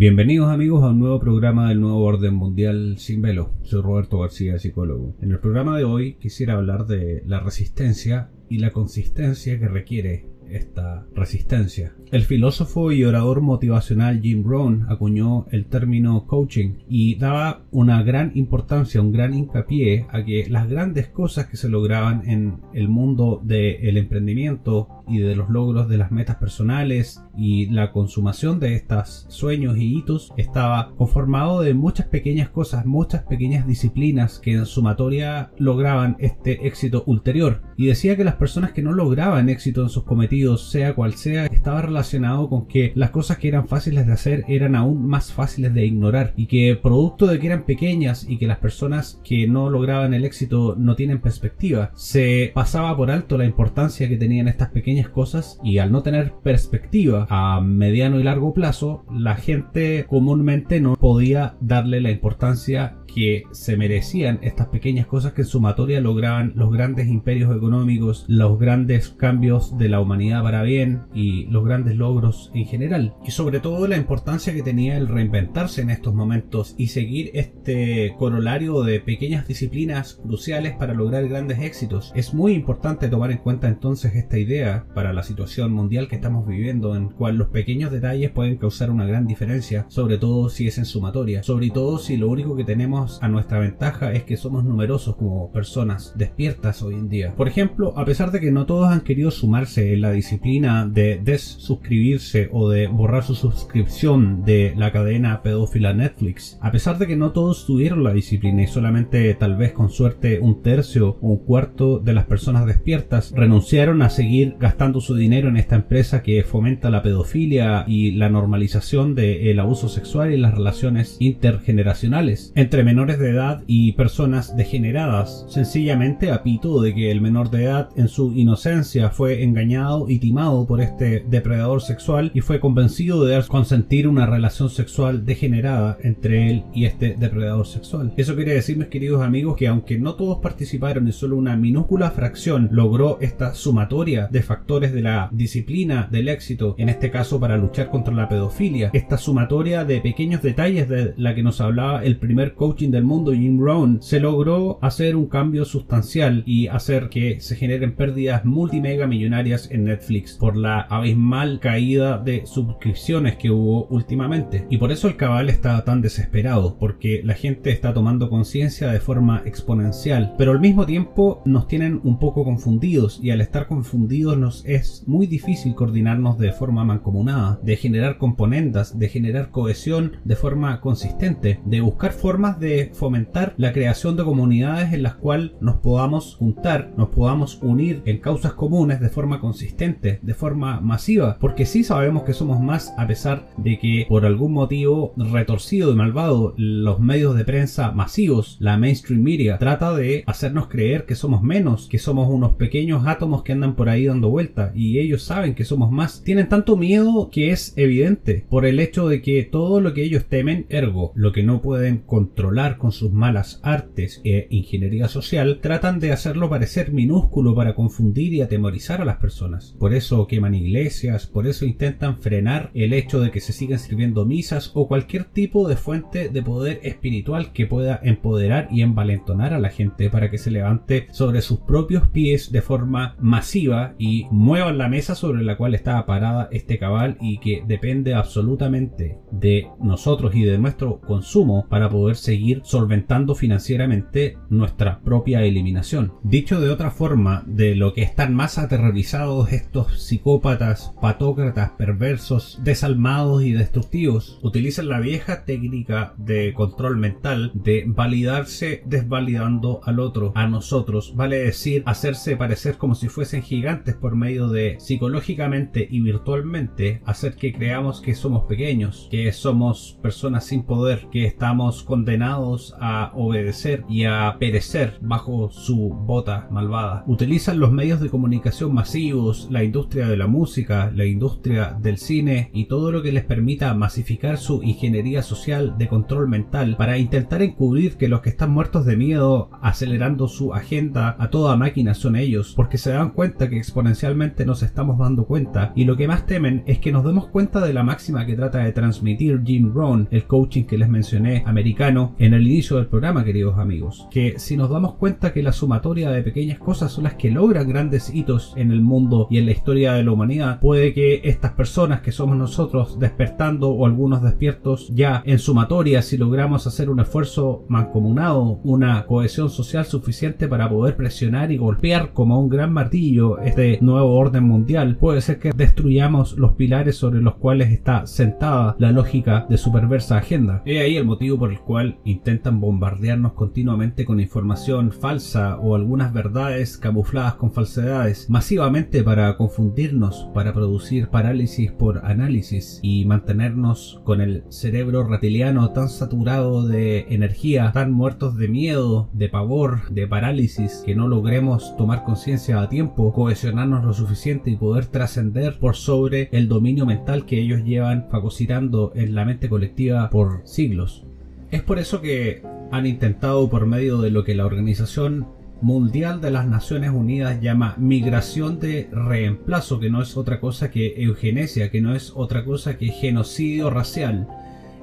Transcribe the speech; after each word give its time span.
Bienvenidos 0.00 0.50
amigos 0.50 0.82
a 0.82 0.88
un 0.88 0.98
nuevo 0.98 1.20
programa 1.20 1.68
del 1.68 1.82
nuevo 1.82 2.02
orden 2.02 2.32
mundial 2.32 2.96
sin 2.96 3.20
velo. 3.20 3.50
Soy 3.64 3.82
Roberto 3.82 4.20
García, 4.20 4.58
psicólogo. 4.58 5.14
En 5.20 5.30
el 5.30 5.40
programa 5.40 5.76
de 5.76 5.84
hoy 5.84 6.14
quisiera 6.14 6.54
hablar 6.54 6.86
de 6.86 7.22
la 7.26 7.40
resistencia 7.40 8.30
y 8.48 8.60
la 8.60 8.70
consistencia 8.70 9.58
que 9.58 9.68
requiere 9.68 10.24
esta 10.48 11.06
resistencia. 11.14 11.92
El 12.10 12.22
filósofo 12.22 12.92
y 12.92 13.04
orador 13.04 13.40
motivacional 13.40 14.20
Jim 14.20 14.42
Rohn 14.44 14.86
acuñó 14.88 15.46
el 15.50 15.66
término 15.66 16.26
coaching 16.26 16.76
y 16.88 17.16
daba 17.16 17.62
una 17.70 18.02
gran 18.02 18.32
importancia, 18.34 19.00
un 19.00 19.12
gran 19.12 19.34
hincapié 19.34 20.06
a 20.10 20.24
que 20.24 20.48
las 20.48 20.68
grandes 20.68 21.08
cosas 21.08 21.46
que 21.46 21.56
se 21.56 21.68
lograban 21.68 22.28
en 22.28 22.56
el 22.74 22.88
mundo 22.88 23.40
del 23.44 23.96
emprendimiento 23.96 24.99
y 25.10 25.18
de 25.18 25.36
los 25.36 25.50
logros 25.50 25.88
de 25.88 25.98
las 25.98 26.10
metas 26.10 26.36
personales 26.36 27.22
y 27.36 27.66
la 27.66 27.92
consumación 27.92 28.60
de 28.60 28.74
estos 28.74 29.26
sueños 29.28 29.76
y 29.76 29.98
hitos 29.98 30.32
estaba 30.36 30.92
conformado 30.96 31.60
de 31.60 31.74
muchas 31.74 32.06
pequeñas 32.06 32.48
cosas, 32.48 32.86
muchas 32.86 33.22
pequeñas 33.24 33.66
disciplinas 33.66 34.38
que 34.38 34.52
en 34.52 34.66
sumatoria 34.66 35.50
lograban 35.58 36.16
este 36.20 36.66
éxito 36.66 37.02
ulterior. 37.06 37.62
Y 37.76 37.86
decía 37.86 38.16
que 38.16 38.24
las 38.24 38.36
personas 38.36 38.72
que 38.72 38.82
no 38.82 38.92
lograban 38.92 39.48
éxito 39.48 39.82
en 39.82 39.88
sus 39.88 40.04
cometidos, 40.04 40.70
sea 40.70 40.94
cual 40.94 41.14
sea, 41.14 41.46
estaba 41.46 41.82
relacionado 41.82 42.48
con 42.48 42.66
que 42.66 42.92
las 42.94 43.10
cosas 43.10 43.38
que 43.38 43.48
eran 43.48 43.68
fáciles 43.68 44.06
de 44.06 44.12
hacer 44.12 44.44
eran 44.48 44.74
aún 44.74 45.06
más 45.06 45.32
fáciles 45.32 45.74
de 45.74 45.86
ignorar 45.86 46.32
y 46.36 46.46
que 46.46 46.78
producto 46.80 47.26
de 47.26 47.38
que 47.38 47.46
eran 47.46 47.64
pequeñas 47.64 48.26
y 48.28 48.38
que 48.38 48.46
las 48.46 48.58
personas 48.58 49.20
que 49.24 49.46
no 49.46 49.70
lograban 49.70 50.14
el 50.14 50.24
éxito 50.24 50.76
no 50.78 50.96
tienen 50.96 51.20
perspectiva, 51.20 51.90
se 51.94 52.50
pasaba 52.54 52.96
por 52.96 53.10
alto 53.10 53.38
la 53.38 53.44
importancia 53.44 54.08
que 54.08 54.16
tenían 54.16 54.48
estas 54.48 54.70
pequeñas 54.70 54.99
cosas 55.08 55.58
y 55.64 55.78
al 55.78 55.92
no 55.92 56.02
tener 56.02 56.34
perspectiva 56.42 57.26
a 57.30 57.60
mediano 57.60 58.20
y 58.20 58.22
largo 58.22 58.54
plazo, 58.54 59.04
la 59.12 59.36
gente 59.36 60.06
comúnmente 60.08 60.80
no 60.80 60.96
podía 60.96 61.56
darle 61.60 62.00
la 62.00 62.10
importancia 62.10 62.96
que 63.14 63.44
se 63.50 63.76
merecían 63.76 64.38
estas 64.42 64.68
pequeñas 64.68 65.06
cosas 65.06 65.32
que 65.32 65.42
en 65.42 65.48
sumatoria 65.48 66.00
lograban 66.00 66.52
los 66.54 66.70
grandes 66.70 67.08
imperios 67.08 67.54
económicos, 67.54 68.24
los 68.28 68.58
grandes 68.58 69.10
cambios 69.10 69.76
de 69.78 69.88
la 69.88 70.00
humanidad 70.00 70.42
para 70.42 70.62
bien 70.62 71.02
y 71.14 71.46
los 71.46 71.64
grandes 71.64 71.96
logros 71.96 72.50
en 72.54 72.66
general. 72.66 73.14
Y 73.24 73.30
sobre 73.30 73.60
todo 73.60 73.86
la 73.88 73.96
importancia 73.96 74.54
que 74.54 74.62
tenía 74.62 74.96
el 74.96 75.08
reinventarse 75.08 75.82
en 75.82 75.90
estos 75.90 76.14
momentos 76.14 76.74
y 76.78 76.88
seguir 76.88 77.30
este 77.34 78.14
corolario 78.18 78.82
de 78.82 79.00
pequeñas 79.00 79.48
disciplinas 79.48 80.14
cruciales 80.14 80.74
para 80.74 80.94
lograr 80.94 81.28
grandes 81.28 81.60
éxitos. 81.60 82.12
Es 82.14 82.34
muy 82.34 82.52
importante 82.52 83.08
tomar 83.08 83.30
en 83.30 83.38
cuenta 83.38 83.68
entonces 83.68 84.14
esta 84.14 84.38
idea 84.38 84.86
para 84.94 85.12
la 85.12 85.22
situación 85.22 85.72
mundial 85.72 86.08
que 86.08 86.16
estamos 86.16 86.46
viviendo 86.46 86.96
en 86.96 87.08
cual 87.08 87.36
los 87.36 87.48
pequeños 87.48 87.90
detalles 87.90 88.30
pueden 88.30 88.56
causar 88.56 88.90
una 88.90 89.06
gran 89.06 89.26
diferencia, 89.26 89.86
sobre 89.88 90.18
todo 90.18 90.48
si 90.48 90.66
es 90.66 90.78
en 90.78 90.84
sumatoria, 90.84 91.42
sobre 91.42 91.70
todo 91.70 91.98
si 91.98 92.16
lo 92.16 92.28
único 92.28 92.56
que 92.56 92.64
tenemos 92.64 93.22
a 93.22 93.28
nuestra 93.28 93.58
ventaja 93.58 94.12
es 94.12 94.24
que 94.24 94.36
somos 94.36 94.64
numerosos 94.64 95.16
como 95.16 95.52
personas 95.52 96.14
despiertas 96.16 96.82
hoy 96.82 96.94
en 96.94 97.08
día. 97.08 97.34
Por 97.36 97.48
ejemplo, 97.48 97.96
a 97.96 98.04
pesar 98.04 98.32
de 98.32 98.40
que 98.40 98.50
no 98.50 98.66
todos 98.66 98.88
han 98.88 99.02
querido 99.02 99.30
sumarse 99.30 99.94
en 99.94 100.00
la 100.00 100.12
disciplina 100.12 100.86
de 100.86 101.20
desuscribirse 101.22 102.48
o 102.52 102.68
de 102.68 102.86
borrar 102.86 103.22
su 103.22 103.34
suscripción 103.34 104.44
de 104.44 104.74
la 104.76 104.92
cadena 104.92 105.42
pedófila 105.42 105.92
Netflix, 105.92 106.58
a 106.60 106.72
pesar 106.72 106.98
de 106.98 107.06
que 107.06 107.16
no 107.16 107.32
todos 107.32 107.66
tuvieron 107.66 108.02
la 108.04 108.12
disciplina 108.12 108.62
y 108.62 108.66
solamente 108.66 109.32
tal 109.34 109.56
vez 109.56 109.72
con 109.72 109.90
suerte 109.90 110.40
un 110.40 110.62
tercio 110.62 111.18
o 111.20 111.28
un 111.28 111.44
cuarto 111.44 111.98
de 111.98 112.12
las 112.12 112.24
personas 112.24 112.66
despiertas 112.66 113.32
renunciaron 113.32 114.02
a 114.02 114.10
seguir 114.10 114.56
gastando 114.58 114.79
su 114.80 115.14
dinero 115.14 115.50
en 115.50 115.58
esta 115.58 115.76
empresa 115.76 116.22
que 116.22 116.42
fomenta 116.42 116.88
la 116.88 117.02
pedofilia 117.02 117.84
y 117.86 118.12
la 118.12 118.30
normalización 118.30 119.14
del 119.14 119.60
abuso 119.60 119.90
sexual 119.90 120.32
y 120.32 120.38
las 120.38 120.54
relaciones 120.54 121.18
intergeneracionales 121.20 122.50
entre 122.56 122.82
menores 122.82 123.18
de 123.18 123.28
edad 123.28 123.62
y 123.66 123.92
personas 123.92 124.56
degeneradas, 124.56 125.44
sencillamente 125.50 126.30
a 126.30 126.42
pito 126.42 126.80
de 126.80 126.94
que 126.94 127.10
el 127.10 127.20
menor 127.20 127.50
de 127.50 127.64
edad 127.64 127.90
en 127.94 128.08
su 128.08 128.32
inocencia 128.32 129.10
fue 129.10 129.44
engañado 129.44 130.08
y 130.08 130.18
timado 130.18 130.66
por 130.66 130.80
este 130.80 131.26
depredador 131.28 131.82
sexual 131.82 132.30
y 132.32 132.40
fue 132.40 132.58
convencido 132.58 133.26
de 133.26 133.42
consentir 133.48 134.08
una 134.08 134.24
relación 134.24 134.70
sexual 134.70 135.26
degenerada 135.26 135.98
entre 136.02 136.50
él 136.50 136.64
y 136.72 136.86
este 136.86 137.16
depredador 137.18 137.66
sexual. 137.66 138.14
Eso 138.16 138.34
quiere 138.34 138.54
decir, 138.54 138.78
mis 138.78 138.88
queridos 138.88 139.22
amigos, 139.22 139.58
que 139.58 139.68
aunque 139.68 139.98
no 139.98 140.14
todos 140.14 140.38
participaron 140.38 141.06
y 141.06 141.12
solo 141.12 141.36
una 141.36 141.54
minúscula 141.54 142.10
fracción 142.12 142.70
logró 142.72 143.18
esta 143.20 143.54
sumatoria 143.54 144.26
de 144.32 144.42
factores 144.42 144.59
de 144.66 145.02
la 145.02 145.28
disciplina 145.32 146.08
del 146.10 146.28
éxito, 146.28 146.74
en 146.78 146.88
este 146.88 147.10
caso 147.10 147.40
para 147.40 147.56
luchar 147.56 147.90
contra 147.90 148.14
la 148.14 148.28
pedofilia, 148.28 148.90
esta 148.92 149.18
sumatoria 149.18 149.84
de 149.84 150.00
pequeños 150.00 150.42
detalles 150.42 150.88
de 150.88 151.12
la 151.16 151.34
que 151.34 151.42
nos 151.42 151.60
hablaba 151.60 152.04
el 152.04 152.18
primer 152.18 152.54
coach 152.54 152.82
del 152.82 153.04
mundo, 153.04 153.32
Jim 153.32 153.60
Rohn, 153.60 154.00
se 154.00 154.20
logró 154.20 154.78
hacer 154.80 155.16
un 155.16 155.26
cambio 155.26 155.64
sustancial 155.64 156.44
y 156.46 156.68
hacer 156.68 157.08
que 157.08 157.40
se 157.40 157.56
generen 157.56 157.94
pérdidas 157.94 158.44
multimega 158.44 159.06
millonarias 159.06 159.68
en 159.70 159.84
Netflix 159.84 160.36
por 160.38 160.56
la 160.56 160.80
abismal 160.82 161.60
caída 161.60 162.16
de 162.18 162.46
suscripciones 162.46 163.36
que 163.36 163.50
hubo 163.50 163.86
últimamente. 163.86 164.66
Y 164.70 164.78
por 164.78 164.92
eso 164.92 165.08
el 165.08 165.16
cabal 165.16 165.50
está 165.50 165.84
tan 165.84 166.00
desesperado, 166.00 166.76
porque 166.78 167.22
la 167.24 167.34
gente 167.34 167.70
está 167.70 167.92
tomando 167.92 168.30
conciencia 168.30 168.90
de 168.90 169.00
forma 169.00 169.42
exponencial, 169.44 170.34
pero 170.38 170.52
al 170.52 170.60
mismo 170.60 170.86
tiempo 170.86 171.42
nos 171.44 171.66
tienen 171.66 172.00
un 172.04 172.18
poco 172.18 172.44
confundidos 172.44 173.20
y 173.22 173.30
al 173.30 173.40
estar 173.40 173.66
confundidos 173.66 174.38
nos 174.38 174.49
es 174.66 175.04
muy 175.06 175.26
difícil 175.26 175.74
coordinarnos 175.74 176.38
de 176.38 176.52
forma 176.52 176.84
mancomunada, 176.84 177.58
de 177.62 177.76
generar 177.76 178.18
componendas, 178.18 178.98
de 178.98 179.08
generar 179.08 179.50
cohesión 179.50 180.16
de 180.24 180.36
forma 180.36 180.80
consistente, 180.80 181.60
de 181.64 181.80
buscar 181.80 182.12
formas 182.12 182.58
de 182.58 182.90
fomentar 182.94 183.54
la 183.56 183.72
creación 183.72 184.16
de 184.16 184.24
comunidades 184.24 184.92
en 184.92 185.02
las 185.02 185.14
cuales 185.14 185.52
nos 185.60 185.76
podamos 185.76 186.36
juntar, 186.36 186.92
nos 186.96 187.08
podamos 187.08 187.58
unir 187.62 188.02
en 188.04 188.18
causas 188.18 188.52
comunes 188.54 189.00
de 189.00 189.08
forma 189.08 189.40
consistente, 189.40 190.18
de 190.22 190.34
forma 190.34 190.80
masiva, 190.80 191.36
porque 191.40 191.66
sí 191.66 191.84
sabemos 191.84 192.24
que 192.24 192.34
somos 192.34 192.60
más 192.60 192.92
a 192.96 193.06
pesar 193.06 193.48
de 193.56 193.78
que 193.78 194.06
por 194.08 194.24
algún 194.24 194.52
motivo 194.52 195.14
retorcido 195.16 195.92
y 195.92 195.96
malvado 195.96 196.54
los 196.56 197.00
medios 197.00 197.36
de 197.36 197.44
prensa 197.44 197.92
masivos, 197.92 198.56
la 198.60 198.76
mainstream 198.76 199.22
media, 199.22 199.58
trata 199.58 199.94
de 199.94 200.24
hacernos 200.26 200.68
creer 200.68 201.06
que 201.06 201.14
somos 201.14 201.42
menos, 201.42 201.88
que 201.88 201.98
somos 201.98 202.28
unos 202.28 202.54
pequeños 202.54 203.06
átomos 203.06 203.42
que 203.42 203.52
andan 203.52 203.74
por 203.74 203.88
ahí 203.88 204.06
dando 204.06 204.28
y 204.74 204.98
ellos 204.98 205.22
saben 205.22 205.54
que 205.54 205.64
somos 205.64 205.90
más. 205.90 206.22
Tienen 206.22 206.48
tanto 206.48 206.76
miedo 206.76 207.28
que 207.30 207.50
es 207.50 207.74
evidente 207.76 208.46
por 208.48 208.64
el 208.64 208.80
hecho 208.80 209.08
de 209.08 209.20
que 209.20 209.42
todo 209.44 209.80
lo 209.80 209.92
que 209.92 210.02
ellos 210.02 210.26
temen, 210.26 210.66
ergo, 210.68 211.12
lo 211.14 211.32
que 211.32 211.42
no 211.42 211.60
pueden 211.60 211.98
controlar 211.98 212.78
con 212.78 212.92
sus 212.92 213.12
malas 213.12 213.60
artes 213.62 214.20
e 214.24 214.46
ingeniería 214.50 215.08
social, 215.08 215.58
tratan 215.60 216.00
de 216.00 216.12
hacerlo 216.12 216.48
parecer 216.48 216.92
minúsculo 216.92 217.54
para 217.54 217.74
confundir 217.74 218.32
y 218.32 218.40
atemorizar 218.40 219.00
a 219.00 219.04
las 219.04 219.18
personas. 219.18 219.76
Por 219.78 219.94
eso 219.94 220.26
queman 220.26 220.54
iglesias, 220.54 221.26
por 221.26 221.46
eso 221.46 221.64
intentan 221.64 222.20
frenar 222.20 222.70
el 222.74 222.92
hecho 222.92 223.20
de 223.20 223.30
que 223.30 223.40
se 223.40 223.52
sigan 223.52 223.78
sirviendo 223.78 224.24
misas 224.24 224.70
o 224.74 224.88
cualquier 224.88 225.24
tipo 225.24 225.68
de 225.68 225.76
fuente 225.76 226.28
de 226.28 226.42
poder 226.42 226.80
espiritual 226.82 227.52
que 227.52 227.66
pueda 227.66 228.00
empoderar 228.02 228.68
y 228.70 228.82
envalentonar 228.82 229.52
a 229.52 229.58
la 229.58 229.70
gente 229.70 230.10
para 230.10 230.30
que 230.30 230.38
se 230.38 230.50
levante 230.50 231.06
sobre 231.12 231.42
sus 231.42 231.60
propios 231.60 232.08
pies 232.08 232.52
de 232.52 232.62
forma 232.62 233.16
masiva 233.20 233.94
y 233.98 234.26
muevan 234.30 234.78
la 234.78 234.88
mesa 234.88 235.14
sobre 235.14 235.42
la 235.42 235.56
cual 235.56 235.74
está 235.74 236.04
parada 236.06 236.48
este 236.52 236.78
cabal 236.78 237.16
y 237.20 237.38
que 237.38 237.62
depende 237.66 238.14
absolutamente 238.14 239.18
de 239.30 239.66
nosotros 239.80 240.34
y 240.34 240.42
de 240.42 240.58
nuestro 240.58 241.00
consumo 241.00 241.66
para 241.68 241.88
poder 241.88 242.16
seguir 242.16 242.62
solventando 242.64 243.34
financieramente 243.34 244.38
nuestra 244.48 245.00
propia 245.00 245.42
eliminación. 245.44 246.14
Dicho 246.22 246.60
de 246.60 246.70
otra 246.70 246.90
forma, 246.90 247.42
de 247.46 247.74
lo 247.74 247.92
que 247.92 248.02
están 248.02 248.34
más 248.34 248.58
aterrorizados 248.58 249.52
estos 249.52 250.02
psicópatas, 250.02 250.94
patócratas, 251.00 251.70
perversos, 251.72 252.60
desalmados 252.62 253.42
y 253.42 253.52
destructivos, 253.52 254.38
utilizan 254.42 254.88
la 254.88 255.00
vieja 255.00 255.44
técnica 255.44 256.14
de 256.16 256.52
control 256.54 256.96
mental 256.96 257.50
de 257.54 257.84
validarse 257.86 258.82
desvalidando 258.86 259.80
al 259.84 260.00
otro, 260.00 260.32
a 260.34 260.46
nosotros, 260.46 261.14
vale 261.16 261.38
decir, 261.38 261.82
hacerse 261.86 262.36
parecer 262.36 262.76
como 262.76 262.94
si 262.94 263.08
fuesen 263.08 263.42
gigantes 263.42 263.94
por 263.94 264.14
medio 264.20 264.48
de 264.48 264.76
psicológicamente 264.78 265.88
y 265.90 266.00
virtualmente 266.00 267.02
hacer 267.04 267.34
que 267.34 267.52
creamos 267.52 268.00
que 268.00 268.14
somos 268.14 268.44
pequeños, 268.44 269.08
que 269.10 269.32
somos 269.32 269.98
personas 270.02 270.44
sin 270.44 270.62
poder, 270.62 271.08
que 271.10 271.24
estamos 271.24 271.82
condenados 271.82 272.74
a 272.80 273.12
obedecer 273.14 273.84
y 273.88 274.04
a 274.04 274.36
perecer 274.38 274.98
bajo 275.00 275.50
su 275.50 275.88
bota 275.88 276.48
malvada. 276.50 277.04
Utilizan 277.06 277.58
los 277.58 277.72
medios 277.72 278.00
de 278.00 278.10
comunicación 278.10 278.74
masivos, 278.74 279.48
la 279.50 279.64
industria 279.64 280.06
de 280.06 280.16
la 280.16 280.26
música, 280.26 280.92
la 280.94 281.06
industria 281.06 281.76
del 281.80 281.98
cine 281.98 282.50
y 282.52 282.66
todo 282.66 282.92
lo 282.92 283.02
que 283.02 283.12
les 283.12 283.24
permita 283.24 283.74
masificar 283.74 284.38
su 284.38 284.62
ingeniería 284.62 285.22
social 285.22 285.74
de 285.78 285.88
control 285.88 286.28
mental 286.28 286.76
para 286.76 286.98
intentar 286.98 287.42
encubrir 287.42 287.96
que 287.96 288.08
los 288.08 288.20
que 288.20 288.30
están 288.30 288.50
muertos 288.50 288.84
de 288.84 288.96
miedo 288.96 289.50
acelerando 289.62 290.28
su 290.28 290.54
agenda 290.54 291.16
a 291.18 291.30
toda 291.30 291.56
máquina 291.56 291.94
son 291.94 292.16
ellos, 292.16 292.52
porque 292.54 292.78
se 292.78 292.90
dan 292.90 293.10
cuenta 293.10 293.48
que 293.48 293.56
exponencialmente 293.56 294.09
oficialmente 294.10 294.44
nos 294.44 294.64
estamos 294.64 294.98
dando 294.98 295.24
cuenta 295.24 295.72
y 295.76 295.84
lo 295.84 295.96
que 295.96 296.08
más 296.08 296.26
temen 296.26 296.64
es 296.66 296.80
que 296.80 296.90
nos 296.90 297.04
demos 297.04 297.28
cuenta 297.28 297.60
de 297.60 297.72
la 297.72 297.84
máxima 297.84 298.26
que 298.26 298.34
trata 298.34 298.58
de 298.58 298.72
transmitir 298.72 299.40
Jim 299.44 299.72
Rohn, 299.72 300.08
el 300.10 300.24
coaching 300.24 300.64
que 300.64 300.78
les 300.78 300.88
mencioné 300.88 301.44
americano 301.46 302.16
en 302.18 302.34
el 302.34 302.44
inicio 302.44 302.76
del 302.76 302.86
programa, 302.86 303.24
queridos 303.24 303.56
amigos, 303.56 304.08
que 304.10 304.34
si 304.38 304.56
nos 304.56 304.68
damos 304.68 304.94
cuenta 304.94 305.32
que 305.32 305.44
la 305.44 305.52
sumatoria 305.52 306.10
de 306.10 306.22
pequeñas 306.22 306.58
cosas 306.58 306.90
son 306.90 307.04
las 307.04 307.14
que 307.14 307.30
logran 307.30 307.68
grandes 307.68 308.12
hitos 308.12 308.52
en 308.56 308.72
el 308.72 308.80
mundo 308.80 309.28
y 309.30 309.38
en 309.38 309.46
la 309.46 309.52
historia 309.52 309.92
de 309.92 310.02
la 310.02 310.10
humanidad, 310.10 310.58
puede 310.58 310.92
que 310.92 311.20
estas 311.22 311.52
personas 311.52 312.00
que 312.00 312.10
somos 312.10 312.36
nosotros 312.36 312.98
despertando 312.98 313.68
o 313.68 313.86
algunos 313.86 314.22
despiertos 314.22 314.88
ya 314.92 315.22
en 315.24 315.38
sumatoria, 315.38 316.02
si 316.02 316.16
logramos 316.16 316.66
hacer 316.66 316.90
un 316.90 316.98
esfuerzo 316.98 317.64
mancomunado, 317.68 318.60
una 318.64 319.06
cohesión 319.06 319.50
social 319.50 319.84
suficiente 319.84 320.48
para 320.48 320.68
poder 320.68 320.96
presionar 320.96 321.52
y 321.52 321.58
golpear 321.58 322.12
como 322.12 322.40
un 322.40 322.48
gran 322.48 322.72
martillo 322.72 323.38
este 323.38 323.78
nuevo 323.80 323.99
orden 324.06 324.44
mundial, 324.44 324.96
puede 324.96 325.20
ser 325.20 325.38
que 325.38 325.52
destruyamos 325.52 326.38
los 326.38 326.52
pilares 326.52 326.96
sobre 326.96 327.20
los 327.20 327.36
cuales 327.36 327.70
está 327.70 328.06
sentada 328.06 328.76
la 328.78 328.92
lógica 328.92 329.46
de 329.48 329.58
su 329.58 329.72
perversa 329.72 330.18
agenda. 330.18 330.62
He 330.64 330.80
ahí 330.80 330.96
el 330.96 331.04
motivo 331.04 331.38
por 331.38 331.50
el 331.50 331.60
cual 331.60 331.98
intentan 332.04 332.60
bombardearnos 332.60 333.32
continuamente 333.32 334.04
con 334.04 334.20
información 334.20 334.92
falsa 334.92 335.58
o 335.58 335.74
algunas 335.74 336.12
verdades 336.12 336.76
camufladas 336.78 337.34
con 337.34 337.52
falsedades, 337.52 338.28
masivamente 338.28 339.02
para 339.02 339.36
confundirnos, 339.36 340.28
para 340.34 340.52
producir 340.52 341.08
parálisis 341.08 341.72
por 341.72 342.04
análisis 342.04 342.80
y 342.82 343.04
mantenernos 343.04 344.00
con 344.04 344.20
el 344.20 344.44
cerebro 344.48 345.04
reptiliano 345.04 345.70
tan 345.70 345.88
saturado 345.88 346.66
de 346.66 347.06
energía, 347.10 347.70
tan 347.72 347.92
muertos 347.92 348.36
de 348.36 348.48
miedo, 348.48 349.08
de 349.12 349.28
pavor, 349.28 349.90
de 349.90 350.06
parálisis, 350.06 350.82
que 350.84 350.94
no 350.94 351.08
logremos 351.08 351.76
tomar 351.76 352.04
conciencia 352.04 352.60
a 352.60 352.68
tiempo, 352.68 353.12
cohesionarnos 353.12 353.84
suficiente 353.94 354.50
y 354.50 354.56
poder 354.56 354.86
trascender 354.86 355.58
por 355.58 355.76
sobre 355.76 356.28
el 356.32 356.48
dominio 356.48 356.86
mental 356.86 357.26
que 357.26 357.40
ellos 357.40 357.64
llevan 357.64 358.08
fagocitando 358.10 358.92
en 358.94 359.14
la 359.14 359.24
mente 359.24 359.48
colectiva 359.48 360.10
por 360.10 360.42
siglos. 360.44 361.06
Es 361.50 361.62
por 361.62 361.78
eso 361.78 362.00
que 362.00 362.42
han 362.70 362.86
intentado 362.86 363.48
por 363.50 363.66
medio 363.66 364.00
de 364.00 364.10
lo 364.10 364.24
que 364.24 364.34
la 364.34 364.46
Organización 364.46 365.26
Mundial 365.62 366.20
de 366.20 366.30
las 366.30 366.46
Naciones 366.46 366.90
Unidas 366.90 367.40
llama 367.40 367.74
migración 367.76 368.58
de 368.60 368.88
reemplazo, 368.92 369.78
que 369.78 369.90
no 369.90 370.00
es 370.00 370.16
otra 370.16 370.40
cosa 370.40 370.70
que 370.70 371.02
eugenesia, 371.02 371.70
que 371.70 371.82
no 371.82 371.94
es 371.94 372.12
otra 372.14 372.44
cosa 372.44 372.78
que 372.78 372.88
genocidio 372.88 373.68
racial, 373.68 374.26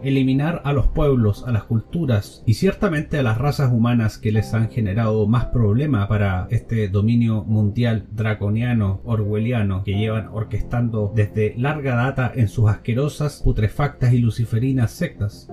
eliminar 0.03 0.61
a 0.65 0.73
los 0.73 0.87
pueblos, 0.87 1.43
a 1.47 1.51
las 1.51 1.63
culturas 1.63 2.43
y 2.45 2.55
ciertamente 2.55 3.17
a 3.19 3.23
las 3.23 3.37
razas 3.37 3.71
humanas 3.71 4.17
que 4.17 4.31
les 4.31 4.53
han 4.53 4.69
generado 4.69 5.27
más 5.27 5.45
problema 5.45 6.07
para 6.07 6.47
este 6.49 6.87
dominio 6.87 7.43
mundial 7.43 8.05
draconiano, 8.11 9.01
orwelliano, 9.05 9.83
que 9.83 9.97
llevan 9.97 10.29
orquestando 10.31 11.11
desde 11.15 11.53
larga 11.57 11.95
data 11.95 12.31
en 12.35 12.47
sus 12.47 12.69
asquerosas, 12.69 13.41
putrefactas 13.43 14.13
y 14.13 14.19
luciferinas 14.19 14.91
sectas 14.91 15.49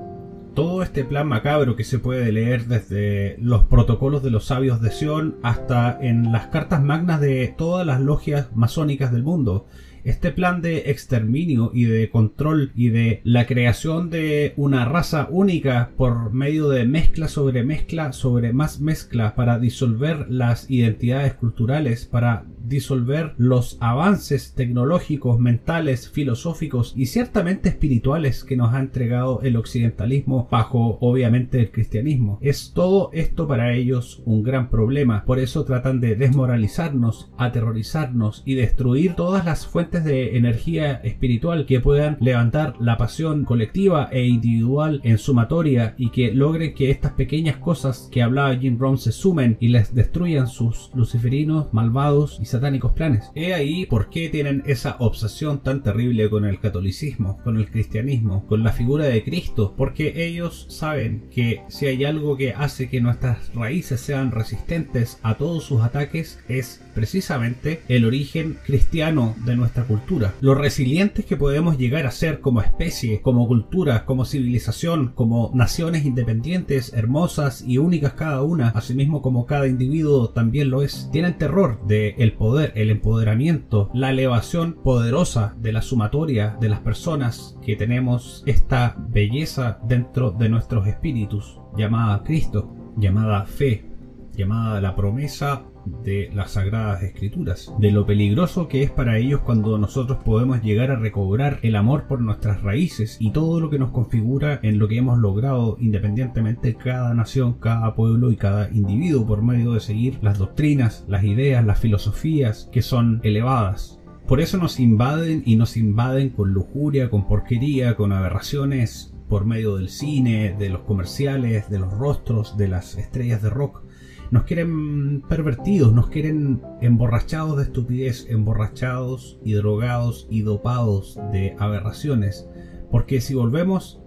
todo 0.54 0.82
este 0.84 1.04
plan 1.04 1.26
macabro 1.26 1.74
que 1.74 1.84
se 1.84 1.98
puede 1.98 2.30
leer 2.30 2.66
desde 2.66 3.36
los 3.40 3.64
protocolos 3.64 4.22
de 4.22 4.30
los 4.30 4.46
sabios 4.46 4.80
de 4.80 4.92
Sion 4.92 5.36
hasta 5.42 5.98
en 6.00 6.30
las 6.30 6.46
cartas 6.46 6.80
magnas 6.82 7.20
de 7.20 7.52
todas 7.58 7.84
las 7.84 8.00
logias 8.00 8.48
masónicas 8.54 9.12
del 9.12 9.24
mundo. 9.24 9.66
Este 10.04 10.30
plan 10.32 10.60
de 10.60 10.90
exterminio 10.90 11.70
y 11.72 11.84
de 11.84 12.10
control 12.10 12.72
y 12.76 12.90
de 12.90 13.20
la 13.24 13.46
creación 13.46 14.10
de 14.10 14.52
una 14.56 14.84
raza 14.84 15.28
única 15.30 15.90
por 15.96 16.32
medio 16.32 16.68
de 16.68 16.84
mezcla 16.84 17.26
sobre 17.28 17.64
mezcla 17.64 18.12
sobre 18.12 18.52
más 18.52 18.80
mezcla 18.80 19.34
para 19.34 19.58
disolver 19.58 20.26
las 20.30 20.70
identidades 20.70 21.34
culturales, 21.34 22.06
para 22.06 22.44
disolver 22.64 23.34
los 23.36 23.76
avances 23.80 24.54
tecnológicos, 24.54 25.38
mentales, 25.38 26.08
filosóficos 26.10 26.94
y 26.96 27.06
ciertamente 27.06 27.68
espirituales 27.68 28.44
que 28.44 28.56
nos 28.56 28.74
ha 28.74 28.80
entregado 28.80 29.40
el 29.42 29.56
occidentalismo 29.56 30.48
bajo 30.50 30.98
obviamente 31.00 31.60
el 31.60 31.70
cristianismo. 31.70 32.38
Es 32.40 32.72
todo 32.74 33.10
esto 33.12 33.46
para 33.46 33.74
ellos 33.74 34.22
un 34.24 34.42
gran 34.42 34.70
problema, 34.70 35.24
por 35.24 35.38
eso 35.38 35.64
tratan 35.64 36.00
de 36.00 36.16
desmoralizarnos, 36.16 37.30
aterrorizarnos 37.36 38.42
y 38.44 38.54
destruir 38.54 39.14
todas 39.14 39.44
las 39.44 39.66
fuentes 39.66 39.93
de 40.02 40.36
energía 40.36 40.94
espiritual 41.04 41.66
que 41.66 41.78
puedan 41.78 42.16
levantar 42.20 42.74
la 42.80 42.96
pasión 42.96 43.44
colectiva 43.44 44.08
e 44.10 44.24
individual 44.24 45.00
en 45.04 45.18
sumatoria 45.18 45.94
y 45.98 46.10
que 46.10 46.32
logren 46.32 46.74
que 46.74 46.90
estas 46.90 47.12
pequeñas 47.12 47.58
cosas 47.58 48.08
que 48.10 48.22
hablaba 48.22 48.56
Jim 48.56 48.78
Brown 48.78 48.98
se 48.98 49.12
sumen 49.12 49.56
y 49.60 49.68
les 49.68 49.94
destruyan 49.94 50.48
sus 50.48 50.90
luciferinos 50.94 51.72
malvados 51.72 52.38
y 52.40 52.46
satánicos 52.46 52.92
planes. 52.92 53.30
He 53.34 53.54
ahí 53.54 53.86
por 53.86 54.10
qué 54.10 54.28
tienen 54.28 54.62
esa 54.66 54.96
obsesión 54.98 55.62
tan 55.62 55.82
terrible 55.82 56.30
con 56.30 56.44
el 56.44 56.58
catolicismo, 56.58 57.40
con 57.44 57.58
el 57.58 57.70
cristianismo, 57.70 58.46
con 58.46 58.64
la 58.64 58.72
figura 58.72 59.04
de 59.04 59.22
Cristo, 59.22 59.74
porque 59.76 60.26
ellos 60.26 60.66
saben 60.70 61.28
que 61.30 61.60
si 61.68 61.86
hay 61.86 62.04
algo 62.04 62.36
que 62.36 62.52
hace 62.52 62.88
que 62.88 63.00
nuestras 63.00 63.54
raíces 63.54 64.00
sean 64.00 64.30
resistentes 64.30 65.18
a 65.22 65.34
todos 65.34 65.64
sus 65.64 65.82
ataques 65.82 66.40
es 66.48 66.82
precisamente 66.94 67.82
el 67.88 68.04
origen 68.04 68.56
cristiano 68.64 69.34
de 69.44 69.56
nuestra 69.56 69.83
cultura. 69.84 70.34
Lo 70.40 70.54
resilientes 70.54 71.24
que 71.24 71.36
podemos 71.36 71.78
llegar 71.78 72.06
a 72.06 72.10
ser 72.10 72.40
como 72.40 72.60
especie, 72.60 73.20
como 73.22 73.46
cultura, 73.46 74.04
como 74.04 74.24
civilización, 74.24 75.12
como 75.14 75.50
naciones 75.54 76.04
independientes, 76.04 76.92
hermosas 76.92 77.64
y 77.66 77.78
únicas 77.78 78.14
cada 78.14 78.42
una, 78.42 78.68
asimismo 78.68 79.22
como 79.22 79.46
cada 79.46 79.66
individuo 79.66 80.30
también 80.30 80.70
lo 80.70 80.82
es. 80.82 81.08
Tienen 81.12 81.38
terror 81.38 81.84
del 81.86 82.14
el 82.18 82.32
poder, 82.32 82.72
el 82.76 82.90
empoderamiento, 82.90 83.90
la 83.94 84.10
elevación 84.10 84.74
poderosa 84.82 85.54
de 85.60 85.72
la 85.72 85.82
sumatoria 85.82 86.56
de 86.60 86.68
las 86.68 86.80
personas 86.80 87.56
que 87.62 87.76
tenemos 87.76 88.42
esta 88.46 88.96
belleza 89.08 89.78
dentro 89.86 90.30
de 90.30 90.48
nuestros 90.48 90.86
espíritus, 90.86 91.60
llamada 91.76 92.22
Cristo, 92.22 92.74
llamada 92.96 93.44
fe, 93.44 93.90
llamada 94.36 94.80
la 94.80 94.96
promesa 94.96 95.64
de 96.02 96.30
las 96.34 96.52
sagradas 96.52 97.02
escrituras, 97.02 97.72
de 97.78 97.90
lo 97.90 98.06
peligroso 98.06 98.68
que 98.68 98.82
es 98.82 98.90
para 98.90 99.18
ellos 99.18 99.40
cuando 99.40 99.78
nosotros 99.78 100.18
podemos 100.24 100.62
llegar 100.62 100.90
a 100.90 100.96
recobrar 100.96 101.58
el 101.62 101.76
amor 101.76 102.06
por 102.06 102.20
nuestras 102.20 102.62
raíces 102.62 103.16
y 103.20 103.30
todo 103.30 103.60
lo 103.60 103.70
que 103.70 103.78
nos 103.78 103.90
configura 103.90 104.60
en 104.62 104.78
lo 104.78 104.88
que 104.88 104.98
hemos 104.98 105.18
logrado 105.18 105.76
independientemente 105.80 106.74
cada 106.74 107.14
nación, 107.14 107.54
cada 107.54 107.94
pueblo 107.94 108.30
y 108.30 108.36
cada 108.36 108.70
individuo 108.70 109.26
por 109.26 109.42
medio 109.42 109.72
de 109.72 109.80
seguir 109.80 110.18
las 110.22 110.38
doctrinas, 110.38 111.04
las 111.08 111.24
ideas, 111.24 111.64
las 111.64 111.80
filosofías 111.80 112.68
que 112.72 112.82
son 112.82 113.20
elevadas. 113.22 114.00
Por 114.26 114.40
eso 114.40 114.56
nos 114.56 114.80
invaden 114.80 115.42
y 115.44 115.56
nos 115.56 115.76
invaden 115.76 116.30
con 116.30 116.52
lujuria, 116.52 117.10
con 117.10 117.26
porquería, 117.26 117.94
con 117.94 118.12
aberraciones 118.12 119.14
por 119.28 119.44
medio 119.44 119.76
del 119.76 119.88
cine, 119.88 120.54
de 120.58 120.70
los 120.70 120.82
comerciales, 120.82 121.68
de 121.68 121.78
los 121.78 121.92
rostros, 121.92 122.56
de 122.56 122.68
las 122.68 122.96
estrellas 122.96 123.42
de 123.42 123.50
rock 123.50 123.82
nos 124.30 124.44
quieren 124.44 125.22
pervertidos, 125.28 125.92
nos 125.92 126.08
quieren 126.08 126.62
emborrachados 126.80 127.56
de 127.56 127.64
estupidez, 127.64 128.26
emborrachados 128.28 129.38
y 129.44 129.52
drogados 129.54 130.26
y 130.30 130.42
dopados 130.42 131.18
de 131.32 131.56
aberraciones. 131.58 132.48
Porque 132.90 133.20
si 133.20 133.34
volvemos 133.34 134.00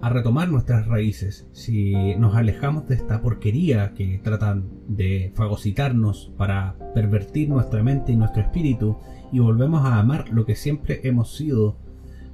a 0.00 0.08
retomar 0.08 0.48
nuestras 0.48 0.86
raíces, 0.88 1.46
si 1.52 2.16
nos 2.16 2.34
alejamos 2.34 2.88
de 2.88 2.96
esta 2.96 3.22
porquería 3.22 3.94
que 3.94 4.20
tratan 4.22 4.68
de 4.88 5.32
fagocitarnos 5.36 6.32
para 6.36 6.76
pervertir 6.92 7.48
nuestra 7.48 7.82
mente 7.84 8.12
y 8.12 8.16
nuestro 8.16 8.42
espíritu, 8.42 8.98
y 9.32 9.38
volvemos 9.38 9.84
a 9.84 9.98
amar 9.98 10.28
lo 10.30 10.44
que 10.44 10.56
siempre 10.56 11.00
hemos 11.04 11.36
sido 11.36 11.78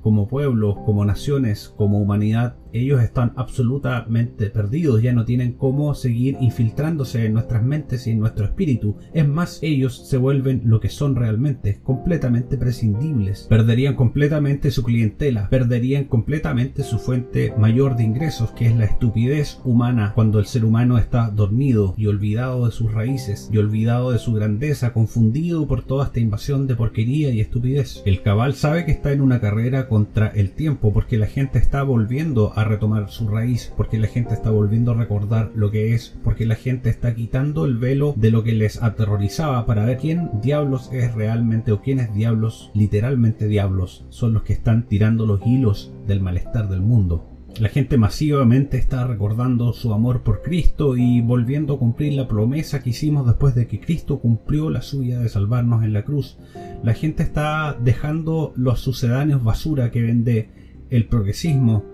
como 0.01 0.29
pueblos, 0.29 0.77
como 0.87 1.05
naciones, 1.05 1.69
como 1.77 2.01
humanidad, 2.01 2.57
ellos 2.73 3.03
están 3.03 3.33
absolutamente 3.37 4.51
perdidos, 4.51 5.03
ya 5.03 5.13
no 5.13 5.25
tienen 5.25 5.53
cómo 5.53 5.95
seguir 5.95 6.37
infiltrándose 6.41 7.27
en 7.27 7.35
nuestras 7.35 7.63
mentes 7.63 8.07
y 8.07 8.11
en 8.11 8.21
nuestro 8.21 8.45
espíritu. 8.45 8.97
Es 9.13 9.27
más, 9.27 9.59
ellos 9.63 10.09
se 10.09 10.17
vuelven 10.17 10.63
lo 10.65 10.81
que 10.81 10.89
son 10.89 11.17
realmente, 11.17 11.81
completamente 11.83 12.57
prescindibles. 12.57 13.47
Perderían 13.49 13.95
completamente 13.95 14.71
su 14.71 14.83
clientela, 14.83 15.49
perderían 15.49 16.05
completamente 16.05 16.83
su 16.83 16.99
fuente 16.99 17.53
mayor 17.59 17.97
de 17.97 18.05
ingresos, 18.05 18.51
que 18.53 18.67
es 18.67 18.77
la 18.77 18.85
estupidez 18.85 19.61
humana 19.65 20.13
cuando 20.15 20.39
el 20.39 20.47
ser 20.47 20.65
humano 20.65 20.99
está 20.99 21.31
dormido 21.31 21.95
y 21.97 22.07
olvidado 22.07 22.67
de 22.67 22.73
sus 22.73 22.93
raíces 22.93 23.49
y 23.53 23.59
olvidado 23.59 24.13
de 24.13 24.19
su 24.19 24.33
grandeza, 24.33 24.93
confundido 24.93 25.67
por 25.67 25.83
toda 25.83 26.07
esta 26.07 26.21
invasión 26.21 26.67
de 26.67 26.77
porquería 26.77 27.31
y 27.31 27.41
estupidez. 27.41 28.03
El 28.05 28.23
cabal 28.23 28.55
sabe 28.55 28.85
que 28.85 28.93
está 28.93 29.13
en 29.13 29.21
una 29.21 29.41
carrera 29.41 29.89
contra 29.89 30.29
el 30.29 30.51
tiempo 30.51 30.93
porque 30.93 31.19
la 31.19 31.27
gente 31.27 31.59
está 31.59 31.83
volviendo 31.83 32.53
retomar 32.65 33.11
su 33.11 33.29
raíz, 33.29 33.73
porque 33.77 33.99
la 33.99 34.07
gente 34.07 34.35
está 34.35 34.51
volviendo 34.51 34.93
a 34.93 34.95
recordar 34.95 35.51
lo 35.55 35.71
que 35.71 35.95
es, 35.95 36.17
porque 36.23 36.47
la 36.47 36.55
gente 36.55 36.91
está 36.91 37.15
quitando 37.15 37.65
el 37.65 37.77
velo 37.77 38.15
de 38.17 38.31
lo 38.31 38.43
que 38.43 38.53
les 38.53 38.83
aterrorizaba 38.83 39.67
para 39.67 39.85
ver 39.85 39.99
quién 39.99 40.31
diablos 40.43 40.91
es 40.93 41.15
realmente 41.15 41.73
o 41.73 41.81
quiénes 41.81 42.15
diablos, 42.15 42.71
literalmente 42.75 43.47
diablos, 43.47 44.07
son 44.09 44.35
los 44.35 44.43
que 44.43 44.53
están 44.53 44.87
tirando 44.87 45.27
los 45.27 45.45
hilos 45.47 45.93
del 46.07 46.21
malestar 46.21 46.69
del 46.69 46.81
mundo. 46.81 47.35
La 47.61 47.71
gente 47.71 47.97
masivamente 47.97 48.77
está 48.77 49.05
recordando 49.05 49.73
su 49.73 49.93
amor 49.93 50.23
por 50.23 50.43
Cristo 50.43 50.97
y 50.97 51.23
volviendo 51.23 51.75
a 51.75 51.79
cumplir 51.79 52.13
la 52.13 52.29
promesa 52.29 52.83
que 52.83 52.91
hicimos 52.91 53.27
después 53.27 53.57
de 53.57 53.67
que 53.67 53.81
Cristo 53.81 54.21
cumplió 54.21 54.71
la 54.71 54.81
suya 54.81 55.19
de 55.19 55.29
salvarnos 55.29 55.83
en 55.83 55.93
la 55.93 56.05
cruz. 56.05 56.39
La 56.85 56.95
gente 56.95 57.25
está 57.25 57.77
dejando 57.83 58.53
los 58.55 58.79
sucedáneos 58.79 59.43
basura 59.43 59.91
que 59.91 60.03
vende 60.03 60.51
el 60.91 61.07
progresismo, 61.07 61.85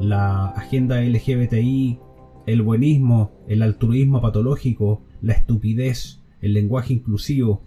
la 0.00 0.46
agenda 0.46 1.00
LGBTI, 1.00 1.98
el 2.46 2.62
buenismo, 2.62 3.32
el 3.46 3.62
altruismo 3.62 4.20
patológico, 4.20 5.02
la 5.20 5.34
estupidez, 5.34 6.22
el 6.40 6.54
lenguaje 6.54 6.94
inclusivo, 6.94 7.62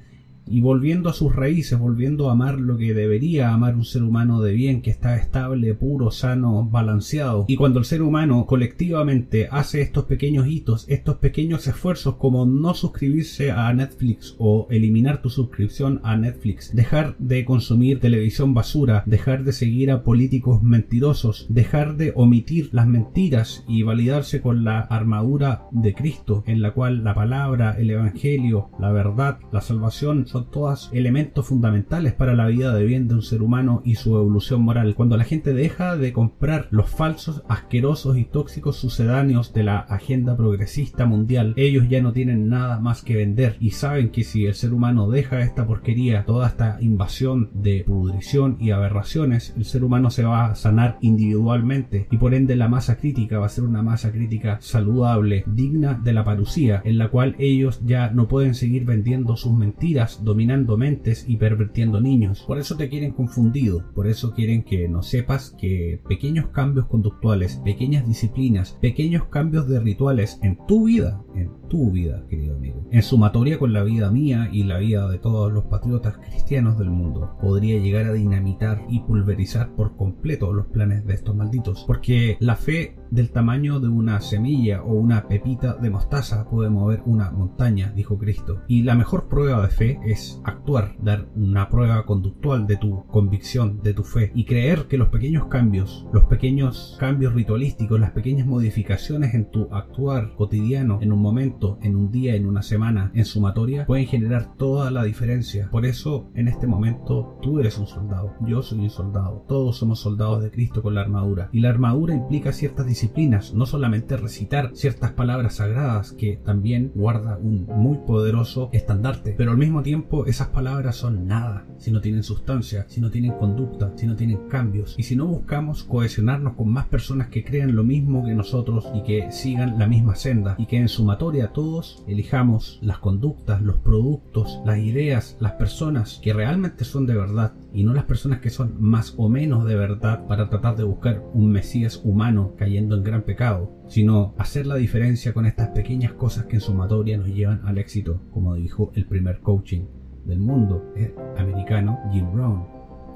y 0.48 0.62
volviendo 0.62 1.10
a 1.10 1.14
sus 1.14 1.36
raíces, 1.36 1.80
volviendo 1.80 2.30
a 2.30 2.34
amar 2.34 2.60
lo 2.60 2.78
que 2.78 2.94
debería 2.94 3.54
amar 3.54 3.76
un 3.76 3.86
ser 3.86 4.04
humano 4.04 4.42
de 4.42 4.54
bien, 4.54 4.82
que 4.82 4.90
está 4.90 5.16
estable, 5.16 5.74
puro, 5.74 6.12
sano, 6.12 6.66
balanceado. 6.66 7.46
Y 7.48 7.56
cuando 7.56 7.80
el 7.80 7.86
ser 7.86 8.02
humano 8.02 8.46
colectivamente 8.46 9.48
hace 9.52 9.82
estos 9.82 10.06
pequeños 10.06 10.48
hitos, 10.48 10.86
estos 10.90 11.18
pequeños 11.18 11.68
esfuerzos 11.68 12.16
como 12.16 12.46
no 12.46 12.74
suscribirse 12.74 13.52
a 13.52 13.74
Netflix 13.74 14.36
o 14.40 14.68
eliminar 14.70 15.22
tu 15.22 15.30
suscripción 15.30 16.02
a 16.04 16.18
Netflix, 16.18 16.76
dejar 16.76 17.16
de 17.18 17.46
consumir 17.46 18.00
televisión 18.00 18.54
basura, 18.54 19.04
dejar 19.06 19.44
de 19.44 19.54
seguir 19.54 19.92
a 19.92 20.04
políticos 20.04 20.62
mentirosos, 20.64 21.46
dejar 21.50 21.98
de 21.98 22.14
omitir 22.16 22.70
las 22.72 22.88
mentiras 22.88 23.64
y 23.68 23.84
validarse 23.84 24.42
con 24.42 24.64
la 24.64 24.80
armadura 24.80 25.68
de 25.72 25.94
Cristo, 25.94 26.44
en 26.48 26.62
la 26.62 26.74
cual 26.74 27.04
la 27.04 27.14
palabra, 27.14 27.76
el 27.78 27.90
Evangelio, 27.90 28.70
la 28.80 28.92
verdad, 28.92 29.40
la 29.52 29.62
salvación 29.62 30.26
todos 30.46 30.90
elementos 30.94 31.48
fundamentales 31.48 32.14
para 32.14 32.36
la 32.36 32.48
vida 32.48 32.74
de 32.74 32.86
bien 32.86 33.08
de 33.08 33.16
un 33.16 33.22
ser 33.22 33.42
humano 33.42 33.82
y 33.86 33.96
su 33.96 34.16
evolución 34.16 34.62
moral. 34.62 34.96
Cuando 34.96 35.18
la 35.18 35.24
gente 35.24 35.54
deja 35.54 35.98
de 35.98 36.14
comprar 36.14 36.68
los 36.72 36.90
falsos, 36.90 37.44
asquerosos 37.48 38.18
y 38.18 38.26
tóxicos 38.26 38.78
sucedáneos 38.78 39.54
de 39.54 39.64
la 39.64 39.80
agenda 39.80 40.36
progresista 40.36 41.06
mundial, 41.06 41.54
ellos 41.58 41.88
ya 41.90 42.02
no 42.02 42.14
tienen 42.14 42.50
nada 42.50 42.80
más 42.80 43.02
que 43.02 43.16
vender 43.16 43.58
y 43.60 43.72
saben 43.72 44.10
que 44.10 44.24
si 44.24 44.46
el 44.46 44.54
ser 44.54 44.74
humano 44.74 45.10
deja 45.10 45.42
esta 45.42 45.66
porquería, 45.66 46.26
toda 46.26 46.48
esta 46.48 46.78
invasión 46.82 47.50
de 47.54 47.84
pudrición 47.86 48.58
y 48.60 48.72
aberraciones, 48.72 49.54
el 49.58 49.66
ser 49.66 49.84
humano 49.84 50.10
se 50.10 50.24
va 50.24 50.48
a 50.48 50.56
sanar 50.56 50.98
individualmente 51.02 52.08
y 52.12 52.18
por 52.18 52.34
ende 52.34 52.56
la 52.56 52.68
masa 52.68 52.98
crítica 52.98 53.40
va 53.40 53.46
a 53.46 53.50
ser 53.50 53.64
una 53.64 53.82
masa 53.82 54.12
crítica 54.12 54.58
saludable, 54.62 55.44
digna 55.48 55.94
de 55.94 56.14
la 56.14 56.24
parucía, 56.24 56.82
en 56.86 56.98
la 56.98 57.10
cual 57.10 57.36
ellos 57.40 57.82
ya 57.86 58.10
no 58.12 58.28
pueden 58.28 58.56
seguir 58.56 58.86
vendiendo 58.86 59.36
sus 59.36 59.54
mentiras 59.54 60.21
dominando 60.22 60.78
mentes 60.78 61.26
y 61.28 61.38
pervirtiendo 61.38 62.02
niños. 62.02 62.44
Por 62.48 62.60
eso 62.60 62.78
te 62.78 62.90
quieren 62.90 63.12
confundido, 63.12 63.92
por 63.94 64.08
eso 64.08 64.34
quieren 64.34 64.64
que 64.64 64.88
no 64.88 65.02
sepas 65.02 65.56
que 65.60 66.02
pequeños 66.08 66.48
cambios 66.50 66.88
conductuales, 66.88 67.62
pequeñas 67.64 68.08
disciplinas, 68.08 68.78
pequeños 68.82 69.26
cambios 69.26 69.68
de 69.68 69.80
rituales 69.80 70.40
en 70.42 70.58
tu 70.68 70.86
vida, 70.86 71.22
en 71.36 71.52
tu 71.70 71.92
vida, 71.92 72.26
querido 72.30 72.56
amigo, 72.56 72.88
en 72.92 73.02
sumatoria 73.02 73.58
con 73.58 73.74
la 73.74 73.84
vida 73.84 74.12
mía 74.12 74.50
y 74.52 74.64
la 74.64 74.78
vida 74.78 75.10
de 75.10 75.20
todos 75.20 75.52
los 75.52 75.66
patriotas 75.66 76.18
cristianos 76.18 76.78
del 76.78 76.90
mundo, 76.90 77.38
podría 77.42 77.80
llegar 77.80 78.06
a 78.06 78.14
dinamitar 78.14 78.86
y 78.90 79.00
pulverizar 79.00 79.74
por 79.76 79.96
completo 79.96 80.54
los 80.54 80.68
planes 80.68 81.06
de 81.06 81.14
estos 81.14 81.36
malditos. 81.36 81.84
Porque 81.88 82.38
la 82.40 82.56
fe 82.56 82.98
del 83.10 83.32
tamaño 83.32 83.80
de 83.80 83.90
una 83.90 84.22
semilla 84.22 84.84
o 84.84 84.94
una 84.94 85.28
pepita 85.28 85.76
de 85.76 85.90
mostaza 85.90 86.50
puede 86.50 86.70
mover 86.70 87.02
una 87.06 87.32
montaña, 87.32 87.92
dijo 87.96 88.18
Cristo. 88.18 88.62
Y 88.68 88.84
la 88.84 88.96
mejor 88.96 89.28
prueba 89.28 89.62
de 89.62 89.70
fe 89.70 90.00
es 90.12 90.42
actuar, 90.44 90.96
dar 91.02 91.28
una 91.36 91.70
prueba 91.70 92.06
conductual 92.06 92.68
de 92.68 92.78
tu 92.78 93.06
convicción, 93.08 93.82
de 93.82 93.94
tu 93.94 94.04
fe 94.04 94.32
y 94.36 94.46
creer 94.46 94.88
que 94.88 94.98
los 94.98 95.10
pequeños 95.10 95.46
cambios, 95.46 96.08
los 96.14 96.26
pequeños 96.26 96.98
cambios 97.00 97.34
ritualísticos, 97.34 98.00
las 98.00 98.12
pequeñas 98.12 98.48
modificaciones 98.48 99.34
en 99.34 99.50
tu 99.50 99.68
actuar 99.72 100.36
cotidiano, 100.36 101.00
en 101.02 101.12
un 101.12 101.22
momento, 101.22 101.80
en 101.82 101.96
un 101.96 102.12
día, 102.12 102.36
en 102.36 102.46
una 102.46 102.62
semana, 102.62 103.12
en 103.14 103.26
sumatoria, 103.26 103.86
pueden 103.86 104.06
generar 104.06 104.56
toda 104.56 104.92
la 104.92 105.04
diferencia. 105.04 105.70
Por 105.72 105.86
eso, 105.86 106.30
en 106.36 106.48
este 106.48 106.68
momento, 106.68 107.38
tú 107.42 107.60
eres 107.60 107.78
un 107.78 107.88
soldado, 107.88 108.36
yo 108.42 108.62
soy 108.62 108.80
un 108.80 108.90
soldado, 108.90 109.46
todos 109.48 109.78
somos 109.78 110.00
soldados 110.00 110.44
de 110.44 110.52
Cristo 110.52 110.82
con 110.82 110.96
la 110.96 111.02
armadura. 111.02 111.50
Y 111.52 111.62
la 111.62 111.70
armadura 111.70 112.14
implica 112.14 112.52
ciertas 112.52 112.86
disciplinas, 112.86 113.54
no 113.54 113.66
solamente 113.66 114.18
recitar 114.18 114.72
ciertas 114.74 115.12
palabras 115.12 115.56
sagradas 115.56 116.12
que 116.14 116.38
también 116.38 116.92
guarda 116.96 117.38
un 117.38 117.66
muy 117.66 117.98
poderoso 118.00 118.70
estandarte, 118.72 119.34
pero 119.38 119.52
al 119.52 119.58
mismo 119.58 119.82
tiempo 119.82 120.01
esas 120.28 120.48
palabras 120.50 120.96
son 120.96 121.28
nada 121.28 121.66
si 121.78 121.92
no 121.92 122.02
tienen 122.02 122.24
sustancia, 122.24 122.86
si 122.88 123.02
no 123.02 123.10
tienen 123.10 123.34
conducta, 123.34 123.92
si 123.96 124.06
no 124.06 124.16
tienen 124.16 124.48
cambios. 124.48 124.96
Y 124.98 125.04
si 125.04 125.16
no 125.16 125.26
buscamos 125.26 125.84
cohesionarnos 125.84 126.54
con 126.54 126.70
más 126.70 126.86
personas 126.88 127.30
que 127.30 127.44
crean 127.44 127.76
lo 127.76 127.84
mismo 127.84 128.24
que 128.24 128.34
nosotros 128.34 128.88
y 128.94 129.04
que 129.04 129.32
sigan 129.32 129.80
la 129.80 129.88
misma 129.88 130.16
senda 130.16 130.56
y 130.58 130.66
que 130.66 130.78
en 130.78 130.90
sumatoria 130.90 131.54
todos 131.54 132.04
elijamos 132.08 132.80
las 132.82 133.00
conductas, 133.00 133.62
los 133.62 133.78
productos, 133.78 134.62
las 134.66 134.78
ideas, 134.80 135.38
las 135.40 135.54
personas 135.54 136.20
que 136.22 136.34
realmente 136.34 136.86
son 136.86 137.06
de 137.06 137.16
verdad 137.16 137.54
y 137.74 137.84
no 137.84 137.94
las 137.94 138.06
personas 138.06 138.40
que 138.40 138.50
son 138.50 138.76
más 138.80 139.14
o 139.18 139.30
menos 139.30 139.66
de 139.66 139.76
verdad 139.76 140.28
para 140.28 140.50
tratar 140.50 140.76
de 140.76 140.84
buscar 140.84 141.24
un 141.34 141.52
Mesías 141.52 142.02
humano 142.04 142.54
cayendo 142.58 142.96
en 142.96 143.04
gran 143.04 143.24
pecado, 143.24 143.81
sino 143.92 144.34
hacer 144.38 144.68
la 144.68 144.76
diferencia 144.76 145.34
con 145.34 145.46
estas 145.46 145.68
pequeñas 145.72 146.14
cosas 146.14 146.46
que 146.46 146.56
en 146.56 146.62
sumatoria 146.62 147.18
nos 147.18 147.28
llevan 147.28 147.60
al 147.66 147.78
éxito, 147.78 148.22
como 148.32 148.56
dijo 148.56 148.94
el 148.96 149.06
primer 149.06 149.42
coaching 149.42 149.82
del 150.24 150.40
mundo 150.40 150.94
eh, 150.96 151.14
americano, 151.38 152.00
Jim 152.10 152.32
Brown. 152.32 152.66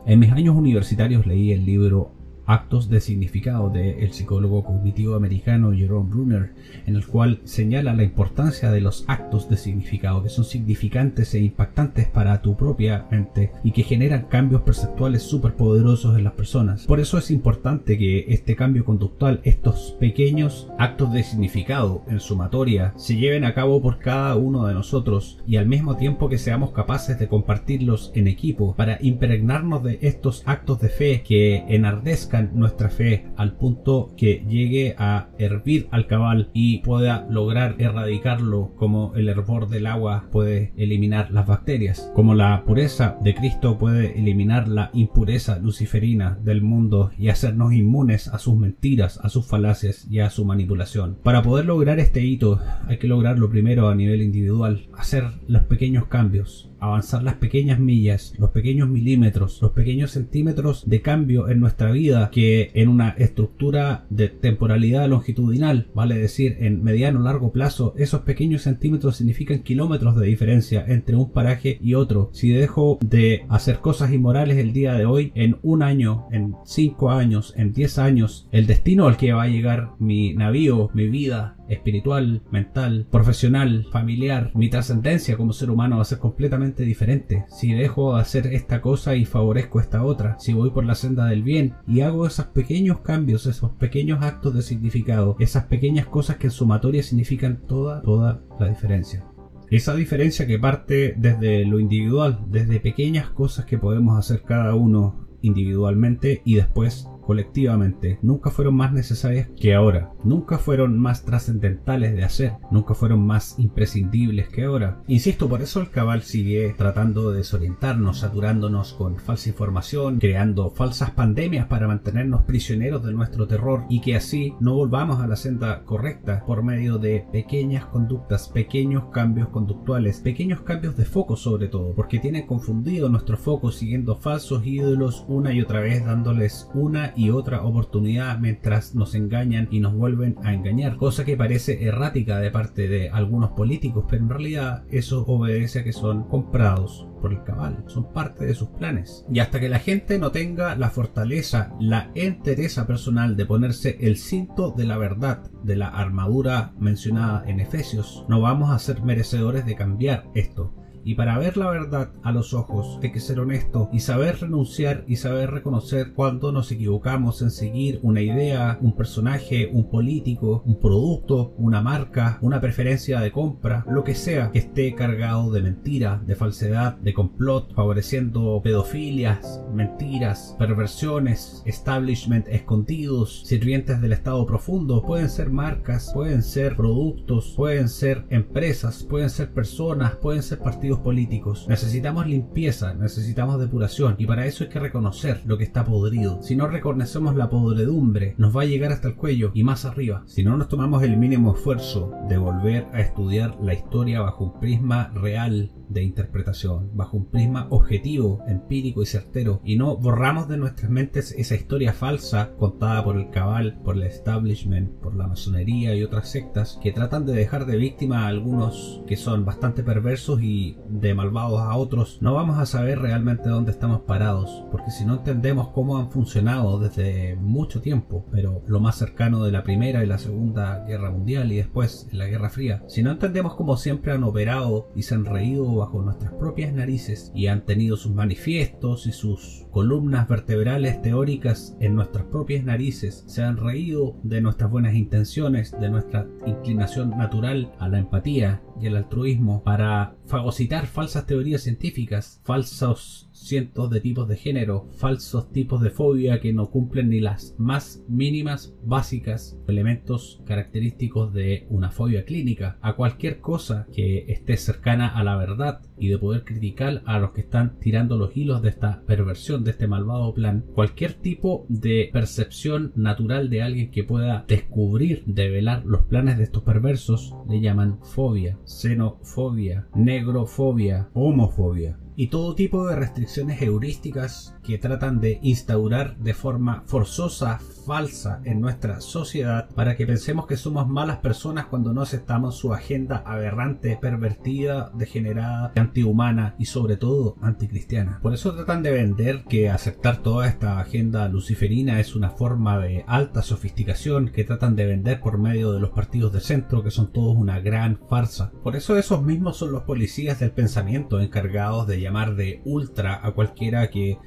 En 0.06 0.20
mis 0.20 0.34
años 0.34 0.54
universitarios 0.54 1.26
leí 1.26 1.54
el 1.54 1.66
libro 1.66 2.12
Actos 2.48 2.90
de 2.90 3.02
Significado 3.02 3.70
del 3.70 4.12
psicólogo 4.14 4.64
cognitivo 4.64 5.16
americano 5.16 5.72
Jerome 5.72 6.10
Brunner, 6.10 6.52
en 6.86 6.96
el 6.96 7.06
cual 7.06 7.40
señala 7.44 7.94
la 7.94 8.04
importancia 8.04 8.72
de 8.72 8.82
los 8.82 9.04
actos 9.08 9.50
de 9.50 9.58
significado, 9.58 10.22
que 10.22 10.30
son 10.30 10.46
significantes 10.46 11.34
e 11.34 11.40
impactantes 11.40 12.08
para 12.08 12.42
tu 12.42 12.56
propia 12.56 13.06
mente 13.10 13.52
y 13.64 13.72
que 13.72 13.84
generan 13.84 14.28
cambios 14.30 14.62
perceptuales 14.62 15.24
súper 15.24 15.56
poderosos 15.56 16.18
en 16.18 16.24
las 16.24 16.34
personas. 16.34 16.86
Por 16.86 17.00
eso 17.00 17.18
es 17.18 17.32
importante 17.32 17.98
que 17.98 18.26
este 18.30 18.56
cambio 18.56 18.86
conductual, 18.86 19.42
estos 19.44 19.96
pequeños 20.00 20.68
actos 20.78 21.14
de 21.14 21.24
significado 21.24 22.04
en 22.08 22.20
sumatoria, 22.20 22.94
se 22.96 23.16
lleven 23.16 23.44
a 23.46 23.54
cabo 23.54 23.82
por 23.82 24.00
cada 24.00 24.36
uno 24.36 24.68
de 24.68 24.74
nosotros 24.74 25.40
y 25.48 25.58
al 25.58 25.68
mismo 25.68 25.98
tiempo 25.98 26.30
que 26.30 26.38
seamos 26.38 26.72
capaces 26.72 27.18
de 27.18 27.28
compartirlos 27.28 28.12
en 28.14 28.28
equipo 28.28 28.76
para 28.76 29.00
impregnarnos 29.02 29.84
de 29.84 29.98
estos 30.02 30.44
actos 30.46 30.80
de 30.80 30.90
fe 30.90 31.24
que 31.24 31.66
enardezcan 31.68 32.35
nuestra 32.42 32.90
fe 32.90 33.26
al 33.36 33.54
punto 33.54 34.14
que 34.18 34.46
llegue 34.48 34.96
a 34.98 35.30
hervir 35.38 35.88
al 35.92 36.08
cabal 36.08 36.50
y 36.54 36.80
pueda 36.80 37.26
lograr 37.30 37.76
erradicarlo 37.80 38.74
como 38.76 39.14
el 39.16 39.30
hervor 39.30 39.70
del 39.70 39.88
agua 39.88 40.28
puede 40.32 40.74
eliminar 40.78 41.32
las 41.32 41.48
bacterias, 41.48 42.12
como 42.16 42.36
la 42.36 42.64
pureza 42.66 43.18
de 43.22 43.36
Cristo 43.36 43.78
puede 43.78 44.18
eliminar 44.20 44.68
la 44.68 44.90
impureza 44.94 45.60
luciferina 45.60 46.38
del 46.44 46.62
mundo 46.62 47.12
y 47.18 47.30
hacernos 47.30 47.74
inmunes 47.74 48.28
a 48.28 48.40
sus 48.40 48.56
mentiras, 48.56 49.20
a 49.24 49.30
sus 49.30 49.46
falacias 49.46 50.08
y 50.10 50.20
a 50.20 50.30
su 50.30 50.46
manipulación. 50.46 51.18
Para 51.24 51.42
poder 51.42 51.66
lograr 51.66 52.00
este 52.00 52.22
hito 52.22 52.60
hay 52.88 52.98
que 52.98 53.08
lograrlo 53.08 53.50
primero 53.50 53.90
a 53.90 53.96
nivel 53.96 54.22
individual, 54.22 54.88
hacer 54.98 55.26
los 55.48 55.64
pequeños 55.64 56.08
cambios, 56.08 56.72
avanzar 56.86 57.24
las 57.24 57.36
pequeñas 57.36 57.80
millas, 57.80 58.34
los 58.38 58.52
pequeños 58.52 58.90
milímetros, 58.90 59.62
los 59.62 59.72
pequeños 59.72 60.12
centímetros 60.12 60.88
de 60.88 61.02
cambio 61.02 61.50
en 61.50 61.60
nuestra 61.60 61.92
vida 61.92 62.30
que 62.32 62.72
en 62.74 62.90
una 62.90 63.10
estructura 63.10 64.06
de 64.10 64.30
temporalidad 64.30 65.08
longitudinal, 65.10 65.88
vale 65.94 66.18
decir, 66.18 66.58
en 66.60 66.84
mediano 66.84 67.20
largo 67.20 67.52
plazo, 67.52 67.94
esos 67.98 68.22
pequeños 68.22 68.64
centímetros 68.64 69.18
significan 69.18 69.64
kilómetros 69.64 70.16
de 70.16 70.28
diferencia 70.28 70.86
entre 70.88 71.16
un 71.16 71.32
paraje 71.32 71.78
y 71.82 71.94
otro. 71.96 72.30
Si 72.34 72.50
dejo 72.50 73.00
de 73.02 73.46
hacer 73.50 73.80
cosas 73.80 74.14
inmorales 74.14 74.58
el 74.58 74.74
día 74.74 74.94
de 74.94 75.06
hoy, 75.06 75.32
en 75.36 75.58
un 75.64 75.84
año, 75.84 76.28
en 76.32 76.56
cinco 76.66 77.12
años, 77.12 77.54
en 77.58 77.74
diez 77.74 77.98
años, 77.98 78.48
el 78.52 78.68
destino 78.68 79.08
al 79.08 79.18
que 79.18 79.34
va 79.34 79.44
a 79.44 79.48
llegar 79.48 79.92
mi 80.00 80.34
navío, 80.34 80.90
mi 80.94 81.08
vida, 81.08 81.58
espiritual, 81.70 82.42
mental, 82.52 83.08
profesional, 83.12 83.88
familiar, 83.92 84.52
mi 84.54 84.70
trascendencia 84.70 85.38
como 85.38 85.54
ser 85.54 85.70
humano 85.70 85.98
va 85.98 86.02
a 86.04 86.06
ser 86.06 86.20
completamente 86.20 86.84
diferente. 86.84 87.46
Si 87.50 87.74
dejo 87.74 88.16
de 88.16 88.22
hacer 88.22 88.48
esta 88.48 88.82
cosa 88.82 89.16
y 89.16 89.26
favorezco 89.26 89.80
esta 89.80 90.04
otra, 90.04 90.38
si 90.40 90.54
voy 90.54 90.72
por 90.72 90.86
la 90.86 90.96
senda 90.96 91.26
del 91.26 91.44
bien 91.44 91.74
y 91.88 92.02
hago 92.02 92.28
esos 92.28 92.48
pequeños 92.48 93.00
cambios, 93.00 93.46
esos 93.46 93.72
pequeños 93.72 94.24
actos 94.24 94.54
de 94.54 94.62
significado, 94.62 95.36
esas 95.40 95.66
pequeñas 95.66 96.08
cosas 96.08 96.38
que 96.38 96.48
en 96.48 96.52
sumatoria 96.52 97.04
significan 97.04 97.62
toda, 97.68 98.02
toda 98.02 98.42
la 98.60 98.70
diferencia. 98.70 99.26
Esa 99.72 99.96
diferencia 99.96 100.46
que 100.46 100.60
parte 100.60 101.16
desde 101.18 101.66
lo 101.66 101.80
individual, 101.80 102.46
desde 102.50 102.80
pequeñas 102.80 103.30
cosas 103.30 103.66
que 103.66 103.80
podemos 103.80 104.18
hacer 104.18 104.44
cada 104.44 104.76
uno 104.76 105.28
individualmente 105.42 106.42
y 106.46 106.56
después 106.56 107.08
colectivamente 107.26 108.20
nunca 108.22 108.52
fueron 108.52 108.76
más 108.76 108.94
necesarias 108.94 109.50
que 109.60 109.74
ahora, 109.74 110.12
nunca 110.24 110.58
fueron 110.58 110.98
más 110.98 111.26
trascendentales 111.26 112.16
de 112.16 112.24
hacer, 112.24 112.54
nunca 112.72 112.94
fueron 112.94 113.26
más 113.26 113.56
imprescindibles 113.58 114.50
que 114.50 114.64
ahora. 114.64 115.02
Insisto, 115.08 115.50
por 115.50 115.62
eso 115.62 115.82
el 115.82 115.90
cabal 115.90 116.22
sigue 116.22 116.74
tratando 116.78 117.32
de 117.32 117.38
desorientarnos, 117.38 118.20
saturándonos 118.20 118.94
con 118.94 119.18
falsa 119.18 119.50
información, 119.50 120.20
creando 120.20 120.70
falsas 120.70 121.12
pandemias 121.12 121.68
para 121.68 121.88
mantenernos 121.88 122.44
prisioneros 122.44 123.04
de 123.04 123.14
nuestro 123.14 123.48
terror 123.48 123.86
y 123.90 124.02
que 124.02 124.16
así 124.16 124.54
no 124.60 124.76
volvamos 124.76 125.20
a 125.20 125.28
la 125.28 125.36
senda 125.36 125.84
correcta 125.84 126.44
por 126.46 126.64
medio 126.64 126.98
de 126.98 127.26
pequeñas 127.32 127.86
conductas, 127.86 128.50
pequeños 128.50 129.06
cambios 129.12 129.50
conductuales, 129.50 130.20
pequeños 130.22 130.62
cambios 130.62 130.96
de 130.98 131.06
foco 131.06 131.36
sobre 131.36 131.68
todo, 131.68 131.94
porque 131.96 132.20
tienen 132.20 132.46
confundido 132.46 133.10
nuestro 133.10 133.38
foco 133.38 133.72
siguiendo 133.72 134.18
falsos 134.18 134.66
ídolos 134.66 135.26
una 135.28 135.54
y 135.54 135.62
otra 135.62 135.80
vez 135.80 136.06
dándoles 136.06 136.70
una 136.74 137.14
y 137.16 137.30
otra 137.30 137.64
oportunidad 137.64 138.40
mientras 138.40 138.96
nos 138.96 139.16
engañan 139.16 139.68
y 139.72 139.80
nos 139.80 139.94
vuelven 139.94 140.36
a 140.44 140.54
engañar, 140.54 140.98
cosa 140.98 141.26
que 141.26 141.38
parece 141.38 141.84
errática 141.86 142.40
de 142.40 142.52
parte 142.52 142.88
de 142.88 143.10
algunos 143.10 143.52
políticos, 143.52 144.06
pero 144.10 144.24
en 144.24 144.30
realidad 144.30 144.84
eso 144.90 145.26
obedece 145.26 145.80
a 145.80 145.84
que 145.84 145.94
son 145.94 146.28
comprados 146.28 147.08
por 147.22 147.32
el 147.32 147.44
cabal, 147.44 147.84
son 147.88 148.12
parte 148.14 148.46
de 148.46 148.54
sus 148.54 148.70
planes. 148.70 149.26
Y 149.32 149.40
hasta 149.40 149.60
que 149.60 149.70
la 149.70 149.80
gente 149.80 150.20
no 150.20 150.32
tenga 150.32 150.76
la 150.76 150.90
fortaleza, 150.90 151.74
la 151.80 152.12
entereza 152.14 152.86
personal 152.86 153.36
de 153.36 153.46
ponerse 153.46 153.98
el 154.02 154.18
cinto 154.18 154.72
de 154.72 154.86
la 154.86 154.98
verdad, 154.98 155.52
de 155.64 155.76
la 155.76 155.88
armadura 155.88 156.74
mencionada 156.78 157.44
en 157.48 157.60
Efesios, 157.60 158.26
no 158.30 158.42
vamos 158.42 158.72
a 158.72 158.80
ser 158.80 159.02
merecedores 159.02 159.66
de 159.66 159.76
cambiar 159.76 160.26
esto. 160.36 160.74
Y 161.06 161.14
para 161.14 161.38
ver 161.38 161.56
la 161.56 161.70
verdad 161.70 162.10
a 162.24 162.32
los 162.32 162.56
ojos 162.56 163.00
hay 163.04 163.12
que 163.12 163.20
ser 163.20 163.40
honesto 163.40 163.90
y 163.94 164.00
saber 164.00 164.40
renunciar 164.42 165.04
y 165.08 165.18
saber 165.18 165.52
reconocer 165.52 166.14
cuando 166.14 166.52
nos 166.52 166.72
equivocamos 166.72 167.44
en 167.44 167.52
seguir 167.52 168.00
una 168.02 168.22
idea, 168.22 168.80
un 168.82 168.96
personaje, 168.96 169.70
un 169.72 169.88
político, 169.92 170.64
un 170.66 170.80
producto, 170.80 171.54
una 171.60 171.84
marca, 171.84 172.40
una 172.42 172.60
preferencia 172.60 173.20
de 173.20 173.32
compra, 173.32 173.86
lo 173.88 174.04
que 174.04 174.16
sea 174.16 174.50
que 174.50 174.58
esté 174.58 174.96
cargado 174.96 175.52
de 175.52 175.62
mentira, 175.62 176.24
de 176.26 176.36
falsedad, 176.36 176.98
de 176.98 177.14
complot, 177.14 177.76
favoreciendo 177.76 178.60
pedofilias, 178.64 179.62
mentiras, 179.72 180.56
perversiones, 180.58 181.62
establishment 181.68 182.48
escondidos, 182.48 183.44
sirvientes 183.46 184.02
del 184.02 184.14
estado 184.14 184.44
profundo, 184.48 185.04
pueden 185.04 185.30
ser 185.30 185.52
marcas, 185.52 186.10
pueden 186.16 186.42
ser 186.42 186.76
productos, 186.76 187.54
pueden 187.56 187.90
ser 187.90 188.26
empresas, 188.32 189.04
pueden 189.04 189.30
ser 189.30 189.54
personas, 189.54 190.16
pueden 190.16 190.42
ser 190.42 190.58
partidos 190.58 190.95
políticos. 191.00 191.66
Necesitamos 191.68 192.28
limpieza, 192.28 192.94
necesitamos 192.94 193.60
depuración 193.60 194.16
y 194.18 194.26
para 194.26 194.46
eso 194.46 194.64
hay 194.64 194.70
que 194.70 194.80
reconocer 194.80 195.42
lo 195.46 195.58
que 195.58 195.64
está 195.64 195.86
podrido. 195.86 196.42
Si 196.42 196.56
no 196.56 196.68
reconocemos 196.68 197.36
la 197.36 197.50
podredumbre, 197.50 198.36
nos 198.38 198.56
va 198.56 198.64
a 198.64 198.66
llegar 198.66 198.92
hasta 198.92 199.08
el 199.08 199.16
cuello 199.16 199.52
y 199.54 199.64
más 199.64 199.86
arriba. 199.86 200.24
Si 200.26 200.44
no 200.44 200.58
nos 200.58 200.70
tomamos 200.70 201.04
el 201.04 201.18
mínimo 201.18 201.54
esfuerzo 201.56 202.12
de 202.30 202.38
volver 202.38 202.88
a 202.94 203.02
estudiar 203.02 203.58
la 203.62 203.74
historia 203.74 204.22
bajo 204.22 204.46
un 204.46 204.60
prisma 204.60 205.12
real 205.14 205.72
de 205.90 206.04
interpretación, 206.04 206.90
bajo 206.94 207.18
un 207.18 207.26
prisma 207.26 207.68
objetivo, 207.70 208.44
empírico 208.48 209.02
y 209.02 209.06
certero, 209.06 209.62
y 209.64 209.78
no 209.78 209.98
borramos 209.98 210.48
de 210.48 210.58
nuestras 210.58 210.90
mentes 210.90 211.32
esa 211.38 211.56
historia 211.56 211.94
falsa 211.94 212.52
contada 212.58 213.04
por 213.04 213.18
el 213.18 213.30
cabal, 213.30 213.80
por 213.84 213.96
el 213.96 214.04
establishment, 214.04 214.92
por 215.00 215.16
la 215.16 215.28
masonería 215.28 215.96
y 215.96 216.04
otras 216.04 216.30
sectas 216.30 216.80
que 216.82 216.92
tratan 216.92 217.26
de 217.26 217.34
dejar 217.34 217.66
de 217.66 217.78
víctima 217.78 218.24
a 218.24 218.28
algunos 218.28 219.02
que 219.08 219.16
son 219.16 219.46
bastante 219.46 219.84
perversos 219.84 220.42
y 220.42 220.78
de 220.90 221.14
malvados 221.14 221.62
a 221.62 221.76
otros, 221.76 222.20
no 222.22 222.34
vamos 222.34 222.58
a 222.58 222.66
saber 222.66 223.00
realmente 223.00 223.50
dónde 223.50 223.72
estamos 223.72 224.02
parados, 224.02 224.64
porque 224.72 224.92
si 224.92 225.06
no 225.06 225.16
entendemos 225.16 225.70
cómo 225.70 225.98
han 225.98 226.12
funcionado 226.12 226.80
desde 226.80 227.36
mucho 227.36 227.82
tiempo, 227.82 228.26
pero 228.32 228.62
lo 228.68 228.80
más 228.80 228.98
cercano 228.98 229.44
de 229.44 229.52
la 229.52 229.64
Primera 229.64 230.04
y 230.04 230.08
la 230.08 230.18
Segunda 230.18 230.86
Guerra 230.86 231.12
Mundial 231.12 231.52
y 231.52 231.58
después 231.58 232.08
en 232.12 232.18
la 232.20 232.28
Guerra 232.28 232.50
Fría, 232.50 232.84
si 232.88 233.04
no 233.04 233.12
entendemos 233.12 233.56
cómo 233.56 233.78
siempre 233.78 234.12
han 234.12 234.24
operado 234.24 234.90
y 234.96 235.04
se 235.04 235.16
han 235.16 235.26
reído 235.26 235.76
bajo 235.76 236.02
nuestras 236.02 236.34
propias 236.34 236.74
narices 236.74 237.32
y 237.36 237.48
han 237.48 237.66
tenido 237.66 237.98
sus 237.98 238.14
manifiestos 238.14 239.08
y 239.08 239.12
sus 239.12 239.66
columnas 239.72 240.28
vertebrales 240.28 241.02
teóricas 241.02 241.76
en 241.80 241.96
nuestras 241.96 242.26
propias 242.26 242.64
narices, 242.64 243.24
se 243.28 243.44
han 243.44 243.58
reído 243.58 244.16
de 244.24 244.42
nuestras 244.42 244.72
buenas 244.72 244.96
intenciones, 244.96 245.72
de 245.80 245.90
nuestra 245.90 246.28
inclinación 246.46 247.12
natural 247.12 247.74
a 247.80 247.90
la 247.90 248.00
empatía 248.00 248.62
y 248.82 248.88
el 248.88 248.96
altruismo 248.96 249.64
para 249.64 250.16
fagocitar 250.26 250.88
falsas 250.88 251.26
teorías 251.26 251.62
científicas, 251.62 252.42
falsos 252.44 253.30
cientos 253.32 253.90
de 253.90 254.02
tipos 254.02 254.28
de 254.28 254.38
género, 254.38 254.88
falsos 254.98 255.52
tipos 255.52 255.82
de 255.82 255.90
fobia 255.90 256.40
que 256.40 256.54
no 256.54 256.70
cumplen 256.70 257.10
ni 257.10 257.20
las 257.20 257.56
más 257.58 258.04
mínimas 258.08 258.74
básicas 258.84 259.58
elementos 259.68 260.42
característicos 260.46 261.34
de 261.34 261.68
una 261.70 261.92
fobia 261.92 262.26
clínica, 262.26 262.78
a 262.82 262.94
cualquier 262.94 263.42
cosa 263.42 263.88
que 263.94 264.26
esté 264.28 264.58
cercana 264.58 265.08
a 265.08 265.24
la 265.24 265.36
verdad 265.36 265.82
y 265.98 266.10
de 266.10 266.18
poder 266.18 266.44
criticar 266.44 267.02
a 267.06 267.20
los 267.20 267.32
que 267.32 267.42
están 267.42 267.78
tirando 267.80 268.18
los 268.18 268.36
hilos 268.36 268.62
de 268.62 268.70
esta 268.70 269.04
perversión, 269.06 269.64
de 269.64 269.72
este 269.72 269.88
malvado 269.88 270.34
plan, 270.34 270.66
cualquier 270.74 271.14
tipo 271.14 271.66
de 271.70 272.10
percepción 272.12 272.94
natural 272.96 273.50
de 273.50 273.62
alguien 273.62 273.92
que 273.92 274.04
pueda 274.04 274.46
descubrir, 274.48 275.24
develar 275.26 275.86
los 275.86 276.06
planes 276.06 276.38
de 276.38 276.44
estos 276.44 276.64
perversos, 276.64 277.34
le 277.50 277.62
llaman 277.62 278.00
fobia, 278.02 278.58
xenofobia, 278.66 279.86
negrofobia, 279.96 281.08
homofobia 281.14 282.05
y 282.16 282.28
todo 282.28 282.56
tipo 282.56 282.88
de 282.88 282.96
restricciones 282.96 283.62
heurísticas 283.62 284.56
que 284.64 284.78
tratan 284.78 285.20
de 285.20 285.40
instaurar 285.42 286.18
de 286.18 286.34
forma 286.34 286.84
forzosa, 286.88 287.60
falsa 287.86 288.42
en 288.46 288.62
nuestra 288.62 289.02
sociedad 289.02 289.70
para 289.76 289.96
que 289.96 290.08
pensemos 290.08 290.48
que 290.48 290.58
somos 290.58 290.88
malas 290.88 291.18
personas 291.18 291.68
cuando 291.68 291.94
no 291.94 292.02
aceptamos 292.02 292.56
su 292.58 292.74
agenda 292.74 293.24
aberrante, 293.26 293.98
pervertida, 294.02 294.92
degenerada, 294.96 295.72
antihumana 295.76 296.56
y 296.58 296.66
sobre 296.66 296.98
todo 296.98 297.36
anticristiana. 297.42 298.20
Por 298.22 298.34
eso 298.34 298.56
tratan 298.56 298.82
de 298.82 298.92
vender 298.92 299.44
que 299.44 299.70
aceptar 299.70 300.24
toda 300.24 300.48
esta 300.48 300.80
agenda 300.80 301.28
luciferina 301.28 302.00
es 302.00 302.16
una 302.16 302.32
forma 302.32 302.80
de 302.80 303.04
alta 303.08 303.42
sofisticación 303.42 304.30
que 304.30 304.44
tratan 304.44 304.76
de 304.76 304.86
vender 304.86 305.20
por 305.20 305.38
medio 305.38 305.72
de 305.72 305.80
los 305.80 305.92
partidos 305.92 306.34
de 306.34 306.42
centro 306.42 306.84
que 306.84 306.92
son 306.92 307.12
todos 307.12 307.36
una 307.36 307.60
gran 307.60 308.00
farsa. 308.10 308.52
Por 308.64 308.76
eso 308.76 308.98
esos 308.98 309.22
mismos 309.22 309.58
son 309.58 309.72
los 309.72 309.84
policías 309.84 310.40
del 310.40 310.52
pensamiento 310.52 311.20
encargados 311.20 311.88
de 311.88 312.05
llamar 312.06 312.36
de 312.36 312.62
ultra 312.66 313.20
a 313.22 313.32
cualquiera 313.32 313.90
que 313.90 314.18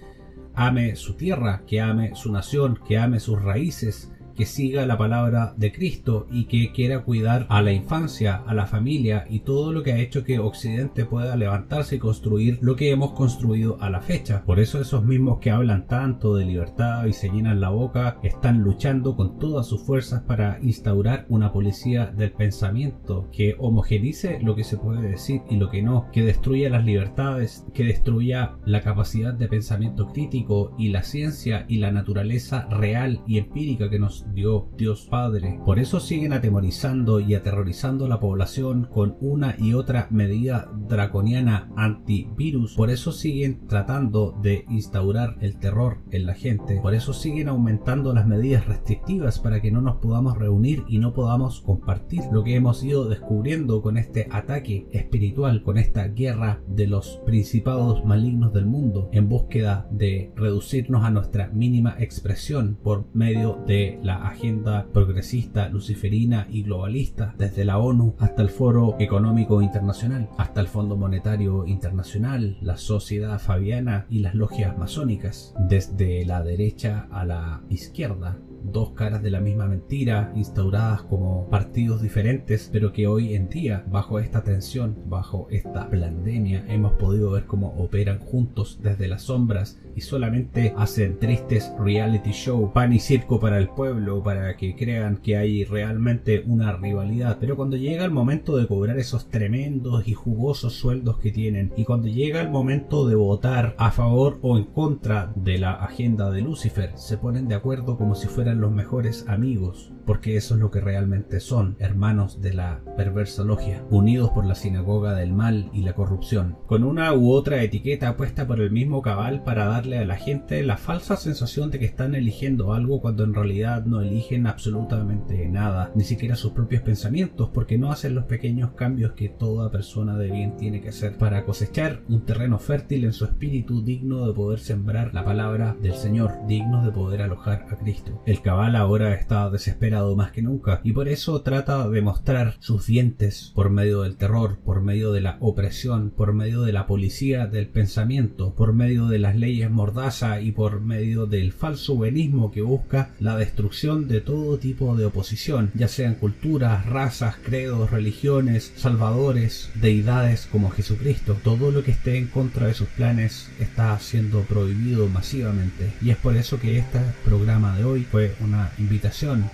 ame 0.54 0.96
su 0.96 1.14
tierra, 1.14 1.62
que 1.66 1.80
ame 1.80 2.14
su 2.14 2.32
nación, 2.32 2.78
que 2.86 2.98
ame 2.98 3.20
sus 3.20 3.40
raíces, 3.40 4.12
que 4.38 4.46
siga 4.46 4.86
la 4.86 4.96
palabra 4.96 5.52
de 5.56 5.72
Cristo 5.72 6.28
y 6.30 6.44
que 6.44 6.70
quiera 6.70 7.02
cuidar 7.02 7.46
a 7.48 7.60
la 7.60 7.72
infancia, 7.72 8.36
a 8.46 8.54
la 8.54 8.66
familia 8.66 9.26
y 9.28 9.40
todo 9.40 9.72
lo 9.72 9.82
que 9.82 9.92
ha 9.92 9.98
hecho 9.98 10.22
que 10.22 10.38
Occidente 10.38 11.04
pueda 11.04 11.34
levantarse 11.34 11.96
y 11.96 11.98
construir 11.98 12.60
lo 12.62 12.76
que 12.76 12.92
hemos 12.92 13.14
construido 13.14 13.78
a 13.80 13.90
la 13.90 14.00
fecha. 14.00 14.44
Por 14.46 14.60
eso 14.60 14.80
esos 14.80 15.04
mismos 15.04 15.40
que 15.40 15.50
hablan 15.50 15.88
tanto 15.88 16.36
de 16.36 16.44
libertad 16.44 17.06
y 17.06 17.14
se 17.14 17.30
llenan 17.30 17.60
la 17.60 17.70
boca 17.70 18.20
están 18.22 18.62
luchando 18.62 19.16
con 19.16 19.40
todas 19.40 19.66
sus 19.66 19.82
fuerzas 19.82 20.22
para 20.22 20.60
instaurar 20.62 21.26
una 21.28 21.52
policía 21.52 22.06
del 22.06 22.30
pensamiento 22.30 23.28
que 23.32 23.56
homogenice 23.58 24.38
lo 24.40 24.54
que 24.54 24.62
se 24.62 24.76
puede 24.76 25.08
decir 25.08 25.42
y 25.50 25.56
lo 25.56 25.68
que 25.68 25.82
no, 25.82 26.12
que 26.12 26.22
destruya 26.22 26.70
las 26.70 26.84
libertades, 26.84 27.66
que 27.74 27.82
destruya 27.82 28.54
la 28.64 28.82
capacidad 28.82 29.34
de 29.34 29.48
pensamiento 29.48 30.06
crítico 30.12 30.76
y 30.78 30.90
la 30.90 31.02
ciencia 31.02 31.66
y 31.68 31.78
la 31.78 31.90
naturaleza 31.90 32.68
real 32.70 33.20
y 33.26 33.38
empírica 33.38 33.90
que 33.90 33.98
nos 33.98 34.27
dio 34.34 34.68
Dios 34.76 35.06
Padre. 35.10 35.60
Por 35.64 35.78
eso 35.78 36.00
siguen 36.00 36.32
atemorizando 36.32 37.20
y 37.20 37.34
aterrorizando 37.34 38.08
la 38.08 38.20
población 38.20 38.88
con 38.92 39.16
una 39.20 39.56
y 39.58 39.74
otra 39.74 40.08
medida 40.10 40.70
draconiana 40.88 41.70
antivirus. 41.76 42.74
Por 42.74 42.90
eso 42.90 43.12
siguen 43.12 43.66
tratando 43.66 44.34
de 44.42 44.64
instaurar 44.68 45.36
el 45.40 45.58
terror 45.58 45.98
en 46.10 46.26
la 46.26 46.34
gente. 46.34 46.80
Por 46.80 46.94
eso 46.94 47.12
siguen 47.12 47.48
aumentando 47.48 48.12
las 48.12 48.26
medidas 48.26 48.66
restrictivas 48.66 49.38
para 49.38 49.60
que 49.60 49.70
no 49.70 49.80
nos 49.80 49.96
podamos 49.96 50.38
reunir 50.38 50.84
y 50.88 50.98
no 50.98 51.12
podamos 51.12 51.60
compartir 51.60 52.22
lo 52.32 52.44
que 52.44 52.54
hemos 52.54 52.82
ido 52.82 53.08
descubriendo 53.08 53.82
con 53.82 53.96
este 53.96 54.28
ataque 54.30 54.86
espiritual, 54.92 55.62
con 55.62 55.78
esta 55.78 56.08
guerra 56.08 56.60
de 56.68 56.86
los 56.86 57.20
principados 57.24 58.04
malignos 58.04 58.52
del 58.52 58.66
mundo 58.66 59.08
en 59.12 59.28
búsqueda 59.28 59.86
de 59.90 60.32
reducirnos 60.36 61.04
a 61.04 61.10
nuestra 61.10 61.48
mínima 61.48 61.96
expresión 61.98 62.78
por 62.82 63.06
medio 63.14 63.62
de 63.66 63.98
la 64.02 64.17
agenda 64.26 64.86
progresista, 64.92 65.68
luciferina 65.68 66.46
y 66.50 66.62
globalista, 66.62 67.34
desde 67.38 67.64
la 67.64 67.78
ONU 67.78 68.14
hasta 68.18 68.42
el 68.42 68.48
Foro 68.48 68.96
Económico 68.98 69.62
Internacional, 69.62 70.28
hasta 70.38 70.60
el 70.60 70.68
Fondo 70.68 70.96
Monetario 70.96 71.66
Internacional, 71.66 72.56
la 72.60 72.76
Sociedad 72.76 73.38
Fabiana 73.38 74.06
y 74.08 74.20
las 74.20 74.34
logias 74.34 74.76
masónicas, 74.78 75.54
desde 75.58 76.24
la 76.24 76.42
derecha 76.42 77.06
a 77.10 77.24
la 77.24 77.62
izquierda, 77.68 78.38
dos 78.62 78.90
caras 78.90 79.22
de 79.22 79.30
la 79.30 79.40
misma 79.40 79.66
mentira, 79.66 80.32
instauradas 80.34 81.02
como 81.02 81.48
partidos 81.48 82.02
diferentes, 82.02 82.68
pero 82.72 82.92
que 82.92 83.06
hoy 83.06 83.34
en 83.34 83.48
día, 83.48 83.84
bajo 83.90 84.18
esta 84.18 84.42
tensión, 84.42 84.96
bajo 85.06 85.46
esta 85.50 85.88
pandemia, 85.90 86.64
hemos 86.68 86.92
podido 86.94 87.30
ver 87.32 87.46
cómo 87.46 87.74
operan 87.78 88.18
juntos 88.18 88.80
desde 88.82 89.08
las 89.08 89.22
sombras 89.22 89.78
y 89.94 90.00
solamente 90.00 90.74
hacen 90.76 91.18
tristes 91.18 91.72
reality 91.78 92.30
show, 92.30 92.72
pan 92.72 92.92
y 92.92 93.00
circo 93.00 93.40
para 93.40 93.58
el 93.58 93.68
pueblo, 93.68 94.22
para 94.22 94.56
que 94.56 94.76
crean 94.76 95.16
que 95.16 95.36
hay 95.36 95.64
realmente 95.64 96.44
una 96.46 96.72
rivalidad. 96.72 97.38
Pero 97.40 97.56
cuando 97.56 97.76
llega 97.76 98.04
el 98.04 98.10
momento 98.10 98.56
de 98.56 98.66
cobrar 98.66 98.98
esos 98.98 99.28
tremendos 99.28 100.06
y 100.06 100.14
jugosos 100.14 100.74
sueldos 100.74 101.18
que 101.18 101.32
tienen, 101.32 101.72
y 101.76 101.84
cuando 101.84 102.08
llega 102.08 102.40
el 102.40 102.50
momento 102.50 103.08
de 103.08 103.14
votar 103.14 103.74
a 103.78 103.90
favor 103.90 104.38
o 104.42 104.56
en 104.56 104.64
contra 104.64 105.32
de 105.34 105.58
la 105.58 105.72
agenda 105.72 106.30
de 106.30 106.42
Lucifer, 106.42 106.92
se 106.96 107.18
ponen 107.18 107.48
de 107.48 107.54
acuerdo 107.54 107.96
como 107.96 108.14
si 108.14 108.28
fueran 108.48 108.62
los 108.62 108.72
mejores 108.72 109.28
amigos, 109.28 109.92
porque 110.08 110.38
eso 110.38 110.54
es 110.54 110.60
lo 110.60 110.70
que 110.70 110.80
realmente 110.80 111.38
son, 111.38 111.76
hermanos 111.80 112.40
de 112.40 112.54
la 112.54 112.80
perversa 112.96 113.44
logia, 113.44 113.84
unidos 113.90 114.30
por 114.30 114.46
la 114.46 114.54
sinagoga 114.54 115.14
del 115.14 115.34
mal 115.34 115.68
y 115.74 115.82
la 115.82 115.92
corrupción, 115.92 116.56
con 116.64 116.82
una 116.82 117.12
u 117.12 117.30
otra 117.30 117.62
etiqueta 117.62 118.16
puesta 118.16 118.46
por 118.46 118.58
el 118.58 118.70
mismo 118.70 119.02
cabal 119.02 119.42
para 119.44 119.66
darle 119.66 119.98
a 119.98 120.06
la 120.06 120.16
gente 120.16 120.62
la 120.62 120.78
falsa 120.78 121.18
sensación 121.18 121.70
de 121.70 121.78
que 121.78 121.84
están 121.84 122.14
eligiendo 122.14 122.72
algo 122.72 123.02
cuando 123.02 123.22
en 123.22 123.34
realidad 123.34 123.84
no 123.84 124.00
eligen 124.00 124.46
absolutamente 124.46 125.46
nada, 125.50 125.92
ni 125.94 126.04
siquiera 126.04 126.36
sus 126.36 126.52
propios 126.52 126.80
pensamientos, 126.80 127.50
porque 127.52 127.76
no 127.76 127.92
hacen 127.92 128.14
los 128.14 128.24
pequeños 128.24 128.70
cambios 128.70 129.12
que 129.12 129.28
toda 129.28 129.70
persona 129.70 130.16
de 130.16 130.30
bien 130.30 130.56
tiene 130.56 130.80
que 130.80 130.88
hacer 130.88 131.18
para 131.18 131.44
cosechar 131.44 132.00
un 132.08 132.24
terreno 132.24 132.58
fértil 132.58 133.04
en 133.04 133.12
su 133.12 133.26
espíritu 133.26 133.84
digno 133.84 134.26
de 134.26 134.32
poder 134.32 134.60
sembrar 134.60 135.12
la 135.12 135.26
palabra 135.26 135.76
del 135.82 135.92
Señor, 135.96 136.32
digno 136.46 136.82
de 136.82 136.92
poder 136.92 137.20
alojar 137.20 137.66
a 137.70 137.76
Cristo. 137.76 138.22
El 138.24 138.40
cabal 138.40 138.74
ahora 138.74 139.12
está 139.12 139.50
desesperado 139.50 139.97
más 140.16 140.32
que 140.32 140.42
nunca 140.42 140.80
y 140.84 140.92
por 140.92 141.08
eso 141.08 141.40
trata 141.42 141.88
de 141.88 142.02
mostrar 142.02 142.56
sus 142.60 142.86
dientes 142.86 143.52
por 143.54 143.70
medio 143.70 144.02
del 144.02 144.16
terror, 144.16 144.58
por 144.64 144.80
medio 144.80 145.12
de 145.12 145.20
la 145.20 145.36
opresión, 145.40 146.10
por 146.10 146.32
medio 146.32 146.62
de 146.62 146.72
la 146.72 146.86
policía 146.86 147.46
del 147.46 147.68
pensamiento, 147.68 148.54
por 148.54 148.72
medio 148.72 149.06
de 149.06 149.18
las 149.18 149.36
leyes 149.36 149.70
mordaza 149.70 150.40
y 150.40 150.52
por 150.52 150.80
medio 150.80 151.26
del 151.26 151.52
falso 151.52 151.94
buenismo 151.94 152.50
que 152.50 152.62
busca 152.62 153.10
la 153.20 153.36
destrucción 153.36 154.08
de 154.08 154.20
todo 154.20 154.58
tipo 154.58 154.96
de 154.96 155.06
oposición, 155.06 155.70
ya 155.74 155.88
sean 155.88 156.14
culturas, 156.14 156.86
razas, 156.86 157.36
credos, 157.44 157.90
religiones, 157.90 158.72
salvadores, 158.76 159.70
deidades 159.74 160.48
como 160.50 160.70
Jesucristo. 160.70 161.36
Todo 161.42 161.70
lo 161.70 161.82
que 161.82 161.90
esté 161.90 162.16
en 162.16 162.26
contra 162.28 162.66
de 162.66 162.74
sus 162.74 162.88
planes 162.88 163.50
está 163.58 163.98
siendo 163.98 164.42
prohibido 164.42 165.08
masivamente. 165.08 165.92
Y 166.00 166.10
es 166.10 166.16
por 166.16 166.36
eso 166.36 166.58
que 166.58 166.78
este 166.78 167.00
programa 167.24 167.76
de 167.76 167.84
hoy 167.84 168.04
fue 168.04 168.34
una 168.40 168.72
invitación 168.78 169.50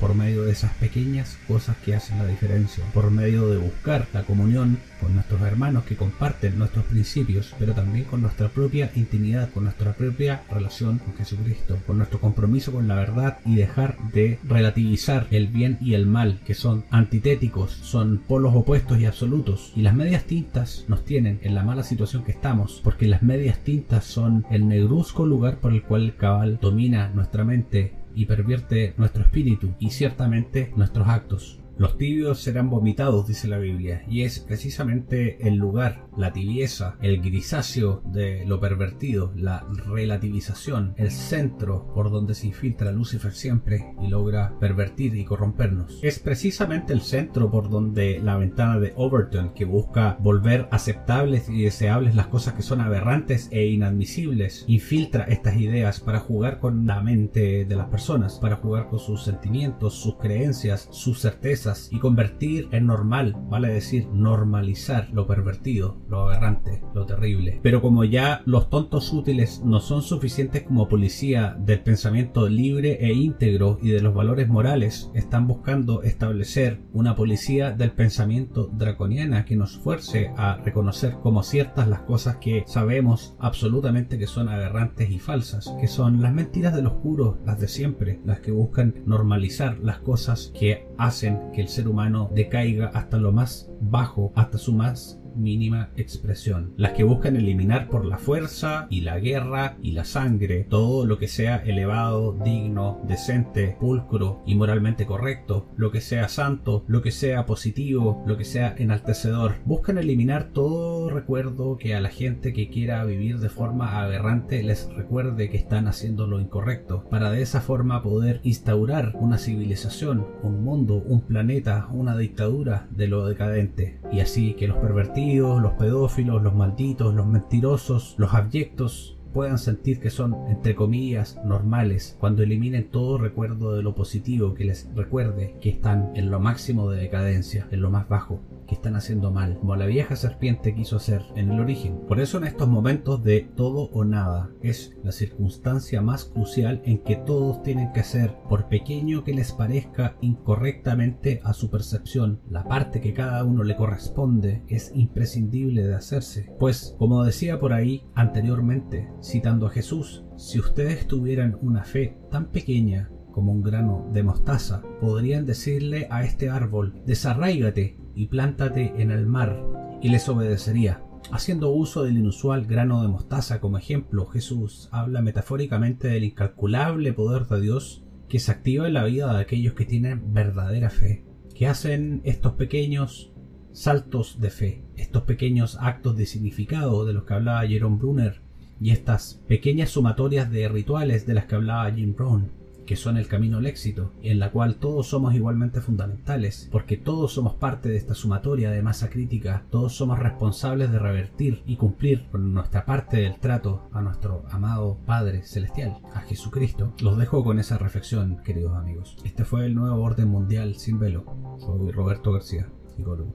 por 0.00 0.14
medio 0.14 0.42
de 0.42 0.52
esas 0.52 0.72
pequeñas 0.74 1.38
cosas 1.46 1.76
que 1.84 1.94
hacen 1.94 2.18
la 2.18 2.26
diferencia, 2.26 2.84
por 2.92 3.10
medio 3.10 3.48
de 3.48 3.58
buscar 3.58 4.06
la 4.12 4.22
comunión 4.22 4.78
con 5.00 5.14
nuestros 5.14 5.40
hermanos 5.42 5.84
que 5.84 5.96
comparten 5.96 6.58
nuestros 6.58 6.84
principios, 6.84 7.54
pero 7.58 7.72
también 7.72 8.04
con 8.04 8.22
nuestra 8.22 8.48
propia 8.48 8.90
intimidad 8.94 9.50
con 9.50 9.64
nuestra 9.64 9.92
propia 9.92 10.42
relación 10.50 10.98
con 10.98 11.14
Jesucristo, 11.14 11.78
con 11.86 11.98
nuestro 11.98 12.20
compromiso 12.20 12.72
con 12.72 12.88
la 12.88 12.94
verdad 12.96 13.38
y 13.44 13.56
dejar 13.56 13.96
de 14.12 14.38
relativizar 14.44 15.26
el 15.30 15.48
bien 15.48 15.78
y 15.80 15.94
el 15.94 16.06
mal, 16.06 16.40
que 16.46 16.54
son 16.54 16.84
antitéticos, 16.90 17.70
son 17.70 18.18
polos 18.26 18.54
opuestos 18.54 18.98
y 18.98 19.06
absolutos. 19.06 19.72
Y 19.76 19.82
las 19.82 19.94
medias 19.94 20.24
tintas 20.24 20.84
nos 20.88 21.04
tienen 21.04 21.40
en 21.42 21.54
la 21.54 21.62
mala 21.62 21.82
situación 21.82 22.24
que 22.24 22.32
estamos, 22.32 22.80
porque 22.82 23.06
las 23.06 23.22
medias 23.22 23.58
tintas 23.58 24.04
son 24.04 24.44
el 24.50 24.68
negruzco 24.68 25.26
lugar 25.26 25.58
por 25.58 25.72
el 25.72 25.82
cual 25.82 26.02
el 26.02 26.16
cabal 26.16 26.58
domina 26.60 27.10
nuestra 27.14 27.44
mente 27.44 28.01
y 28.14 28.26
pervierte 28.26 28.94
nuestro 28.96 29.22
espíritu 29.24 29.74
y 29.78 29.90
ciertamente 29.90 30.72
nuestros 30.76 31.08
actos. 31.08 31.61
Los 31.78 31.96
tibios 31.96 32.40
serán 32.40 32.70
vomitados, 32.70 33.26
dice 33.26 33.48
la 33.48 33.58
Biblia, 33.58 34.04
y 34.08 34.22
es 34.22 34.40
precisamente 34.40 35.48
el 35.48 35.56
lugar, 35.56 36.06
la 36.16 36.32
tibieza, 36.32 36.96
el 37.00 37.22
grisáceo 37.22 38.02
de 38.04 38.44
lo 38.46 38.60
pervertido, 38.60 39.32
la 39.34 39.66
relativización, 39.86 40.94
el 40.96 41.10
centro 41.10 41.90
por 41.94 42.10
donde 42.10 42.34
se 42.34 42.46
infiltra 42.46 42.92
Lucifer 42.92 43.32
siempre 43.32 43.94
y 44.02 44.08
logra 44.08 44.58
pervertir 44.60 45.16
y 45.16 45.24
corrompernos. 45.24 45.98
Es 46.02 46.18
precisamente 46.18 46.92
el 46.92 47.00
centro 47.00 47.50
por 47.50 47.70
donde 47.70 48.20
la 48.20 48.36
ventana 48.36 48.78
de 48.78 48.92
Overton, 48.96 49.54
que 49.54 49.64
busca 49.64 50.18
volver 50.20 50.68
aceptables 50.70 51.48
y 51.48 51.62
deseables 51.62 52.14
las 52.14 52.26
cosas 52.26 52.54
que 52.54 52.62
son 52.62 52.80
aberrantes 52.80 53.48
e 53.50 53.66
inadmisibles, 53.66 54.64
infiltra 54.68 55.24
estas 55.24 55.56
ideas 55.56 56.00
para 56.00 56.20
jugar 56.20 56.60
con 56.60 56.86
la 56.86 57.00
mente 57.00 57.64
de 57.64 57.76
las 57.76 57.88
personas, 57.88 58.38
para 58.38 58.56
jugar 58.56 58.88
con 58.88 58.98
sus 58.98 59.24
sentimientos, 59.24 59.94
sus 59.94 60.16
creencias, 60.16 60.88
sus 60.90 61.20
certezas, 61.20 61.61
y 61.90 61.98
convertir 61.98 62.68
en 62.72 62.86
normal, 62.86 63.36
vale 63.48 63.68
decir, 63.68 64.08
normalizar 64.08 65.08
lo 65.12 65.26
pervertido, 65.26 65.96
lo 66.08 66.28
aberrante, 66.28 66.82
lo 66.94 67.06
terrible. 67.06 67.60
Pero 67.62 67.80
como 67.80 68.04
ya 68.04 68.42
los 68.46 68.68
tontos 68.68 69.12
útiles 69.12 69.62
no 69.64 69.80
son 69.80 70.02
suficientes 70.02 70.62
como 70.62 70.88
policía 70.88 71.56
del 71.58 71.80
pensamiento 71.80 72.48
libre 72.48 72.98
e 73.00 73.12
íntegro 73.12 73.78
y 73.80 73.90
de 73.90 74.00
los 74.00 74.14
valores 74.14 74.48
morales, 74.48 75.10
están 75.14 75.46
buscando 75.46 76.02
establecer 76.02 76.80
una 76.92 77.14
policía 77.14 77.70
del 77.70 77.92
pensamiento 77.92 78.68
draconiana 78.72 79.44
que 79.44 79.56
nos 79.56 79.78
fuerce 79.78 80.32
a 80.36 80.56
reconocer 80.56 81.14
como 81.22 81.42
ciertas 81.42 81.88
las 81.88 82.00
cosas 82.00 82.36
que 82.36 82.64
sabemos 82.66 83.36
absolutamente 83.38 84.18
que 84.18 84.26
son 84.26 84.48
aberrantes 84.48 85.10
y 85.10 85.18
falsas, 85.18 85.72
que 85.80 85.86
son 85.86 86.22
las 86.22 86.32
mentiras 86.32 86.74
del 86.74 86.86
oscuro, 86.86 87.38
las 87.46 87.60
de 87.60 87.68
siempre, 87.68 88.20
las 88.24 88.40
que 88.40 88.50
buscan 88.50 88.94
normalizar 89.06 89.78
las 89.78 89.98
cosas 89.98 90.52
que 90.58 90.88
hacen 90.98 91.51
que 91.52 91.60
el 91.60 91.68
ser 91.68 91.88
humano 91.88 92.30
decaiga 92.34 92.88
hasta 92.94 93.18
lo 93.18 93.32
más 93.32 93.70
bajo, 93.80 94.32
hasta 94.34 94.58
su 94.58 94.72
más 94.72 95.21
mínima 95.36 95.90
expresión. 95.96 96.74
Las 96.76 96.92
que 96.92 97.04
buscan 97.04 97.36
eliminar 97.36 97.88
por 97.88 98.04
la 98.04 98.18
fuerza 98.18 98.86
y 98.90 99.02
la 99.02 99.18
guerra 99.18 99.76
y 99.82 99.92
la 99.92 100.04
sangre 100.04 100.66
todo 100.68 101.06
lo 101.06 101.18
que 101.18 101.28
sea 101.28 101.56
elevado, 101.56 102.36
digno, 102.44 103.00
decente, 103.06 103.76
pulcro 103.78 104.42
y 104.46 104.54
moralmente 104.54 105.06
correcto, 105.06 105.68
lo 105.76 105.90
que 105.90 106.00
sea 106.00 106.28
santo, 106.28 106.84
lo 106.88 107.02
que 107.02 107.10
sea 107.10 107.46
positivo, 107.46 108.22
lo 108.26 108.36
que 108.36 108.44
sea 108.44 108.74
enaltecedor. 108.76 109.54
Buscan 109.64 109.98
eliminar 109.98 110.50
todo 110.52 111.08
recuerdo 111.10 111.76
que 111.78 111.94
a 111.94 112.00
la 112.00 112.08
gente 112.08 112.52
que 112.52 112.68
quiera 112.68 113.04
vivir 113.04 113.38
de 113.38 113.48
forma 113.48 114.00
aberrante 114.00 114.62
les 114.62 114.88
recuerde 114.94 115.50
que 115.50 115.56
están 115.56 115.88
haciendo 115.88 116.26
lo 116.26 116.40
incorrecto, 116.40 117.04
para 117.10 117.30
de 117.30 117.42
esa 117.42 117.60
forma 117.60 118.02
poder 118.02 118.40
instaurar 118.42 119.12
una 119.14 119.38
civilización, 119.38 120.26
un 120.42 120.62
mundo, 120.64 121.02
un 121.06 121.22
planeta, 121.22 121.88
una 121.92 122.16
dictadura 122.16 122.88
de 122.90 123.08
lo 123.08 123.26
decadente, 123.26 124.00
y 124.10 124.20
así 124.20 124.54
que 124.54 124.68
los 124.68 124.78
pervertidos 124.78 125.21
los 125.30 125.72
pedófilos, 125.74 126.42
los 126.42 126.54
malditos, 126.54 127.14
los 127.14 127.26
mentirosos, 127.26 128.14
los 128.18 128.34
abyectos, 128.34 129.16
puedan 129.32 129.58
sentir 129.58 130.00
que 130.00 130.10
son, 130.10 130.34
entre 130.48 130.74
comillas, 130.74 131.38
normales, 131.44 132.16
cuando 132.20 132.42
eliminen 132.42 132.90
todo 132.90 133.18
recuerdo 133.18 133.74
de 133.74 133.82
lo 133.82 133.94
positivo 133.94 134.54
que 134.54 134.64
les 134.64 134.88
recuerde 134.94 135.56
que 135.60 135.70
están 135.70 136.12
en 136.14 136.30
lo 136.30 136.40
máximo 136.40 136.90
de 136.90 137.00
decadencia, 137.00 137.66
en 137.70 137.80
lo 137.80 137.90
más 137.90 138.08
bajo 138.08 138.40
que 138.66 138.74
están 138.74 138.96
haciendo 138.96 139.30
mal, 139.30 139.58
como 139.58 139.76
la 139.76 139.86
vieja 139.86 140.16
serpiente 140.16 140.74
quiso 140.74 140.96
hacer 140.96 141.22
en 141.36 141.50
el 141.50 141.60
origen. 141.60 141.98
Por 142.06 142.20
eso 142.20 142.38
en 142.38 142.44
estos 142.44 142.68
momentos 142.68 143.22
de 143.22 143.40
todo 143.40 143.90
o 143.92 144.04
nada 144.04 144.50
es 144.62 144.96
la 145.02 145.12
circunstancia 145.12 146.00
más 146.00 146.24
crucial 146.24 146.80
en 146.84 146.98
que 146.98 147.16
todos 147.16 147.62
tienen 147.62 147.92
que 147.92 148.00
hacer, 148.00 148.34
por 148.48 148.68
pequeño 148.68 149.24
que 149.24 149.34
les 149.34 149.52
parezca 149.52 150.16
incorrectamente 150.20 151.40
a 151.44 151.52
su 151.52 151.70
percepción, 151.70 152.40
la 152.48 152.64
parte 152.64 153.00
que 153.00 153.12
cada 153.12 153.44
uno 153.44 153.64
le 153.64 153.76
corresponde 153.76 154.62
es 154.68 154.92
imprescindible 154.94 155.82
de 155.82 155.94
hacerse. 155.94 156.52
Pues, 156.58 156.94
como 156.98 157.24
decía 157.24 157.58
por 157.58 157.72
ahí 157.72 158.04
anteriormente, 158.14 159.08
citando 159.22 159.66
a 159.66 159.70
Jesús, 159.70 160.24
si 160.36 160.58
ustedes 160.58 161.06
tuvieran 161.06 161.56
una 161.62 161.84
fe 161.84 162.18
tan 162.30 162.46
pequeña 162.46 163.10
como 163.30 163.52
un 163.52 163.62
grano 163.62 164.10
de 164.12 164.22
mostaza, 164.22 164.82
podrían 165.00 165.46
decirle 165.46 166.08
a 166.10 166.24
este 166.24 166.50
árbol, 166.50 167.00
desarraígate 167.06 167.98
y 168.14 168.26
plántate 168.26 168.92
en 168.98 169.10
el 169.10 169.26
mar, 169.26 169.64
y 170.02 170.08
les 170.08 170.28
obedecería. 170.28 171.02
Haciendo 171.30 171.70
uso 171.70 172.02
del 172.02 172.18
inusual 172.18 172.66
grano 172.66 173.00
de 173.00 173.08
mostaza 173.08 173.60
como 173.60 173.78
ejemplo, 173.78 174.26
Jesús 174.26 174.88
habla 174.90 175.22
metafóricamente 175.22 176.08
del 176.08 176.24
incalculable 176.24 177.12
poder 177.12 177.46
de 177.46 177.60
Dios 177.60 178.04
que 178.28 178.40
se 178.40 178.50
activa 178.50 178.88
en 178.88 178.94
la 178.94 179.04
vida 179.04 179.32
de 179.32 179.40
aquellos 179.40 179.74
que 179.74 179.86
tienen 179.86 180.32
verdadera 180.34 180.90
fe, 180.90 181.24
que 181.54 181.68
hacen 181.68 182.20
estos 182.24 182.54
pequeños 182.54 183.32
saltos 183.72 184.40
de 184.40 184.50
fe, 184.50 184.84
estos 184.96 185.22
pequeños 185.22 185.78
actos 185.80 186.16
de 186.16 186.26
significado 186.26 187.06
de 187.06 187.12
los 187.14 187.24
que 187.24 187.34
hablaba 187.34 187.66
Jerome 187.66 187.98
Brunner 187.98 188.41
y 188.82 188.90
estas 188.90 189.40
pequeñas 189.46 189.90
sumatorias 189.90 190.50
de 190.50 190.68
rituales 190.68 191.26
de 191.26 191.34
las 191.34 191.44
que 191.46 191.54
hablaba 191.54 191.90
Jim 191.92 192.14
Brown 192.14 192.62
que 192.86 192.96
son 192.96 193.16
el 193.16 193.28
camino 193.28 193.58
al 193.58 193.66
éxito, 193.66 194.12
en 194.22 194.38
la 194.38 194.50
cual 194.50 194.76
todos 194.76 195.06
somos 195.06 195.34
igualmente 195.34 195.80
fundamentales, 195.80 196.68
porque 196.70 196.96
todos 196.96 197.32
somos 197.32 197.54
parte 197.54 197.88
de 197.88 197.96
esta 197.96 198.14
sumatoria 198.14 198.70
de 198.70 198.82
masa 198.82 199.08
crítica, 199.08 199.64
todos 199.70 199.94
somos 199.94 200.18
responsables 200.18 200.90
de 200.90 200.98
revertir 200.98 201.62
y 201.66 201.76
cumplir 201.76 202.26
nuestra 202.32 202.84
parte 202.84 203.18
del 203.18 203.38
trato 203.38 203.88
a 203.92 204.00
nuestro 204.00 204.44
amado 204.50 204.98
Padre 205.06 205.42
Celestial, 205.44 205.98
a 206.12 206.20
Jesucristo. 206.22 206.92
Los 207.00 207.18
dejo 207.18 207.44
con 207.44 207.58
esa 207.58 207.78
reflexión, 207.78 208.42
queridos 208.44 208.76
amigos. 208.76 209.16
Este 209.24 209.44
fue 209.44 209.66
el 209.66 209.74
nuevo 209.74 210.02
orden 210.02 210.28
mundial 210.28 210.74
sin 210.76 210.98
velo. 210.98 211.24
Soy 211.58 211.90
Roberto 211.92 212.32
García, 212.32 212.68
psicólogo. 212.96 213.32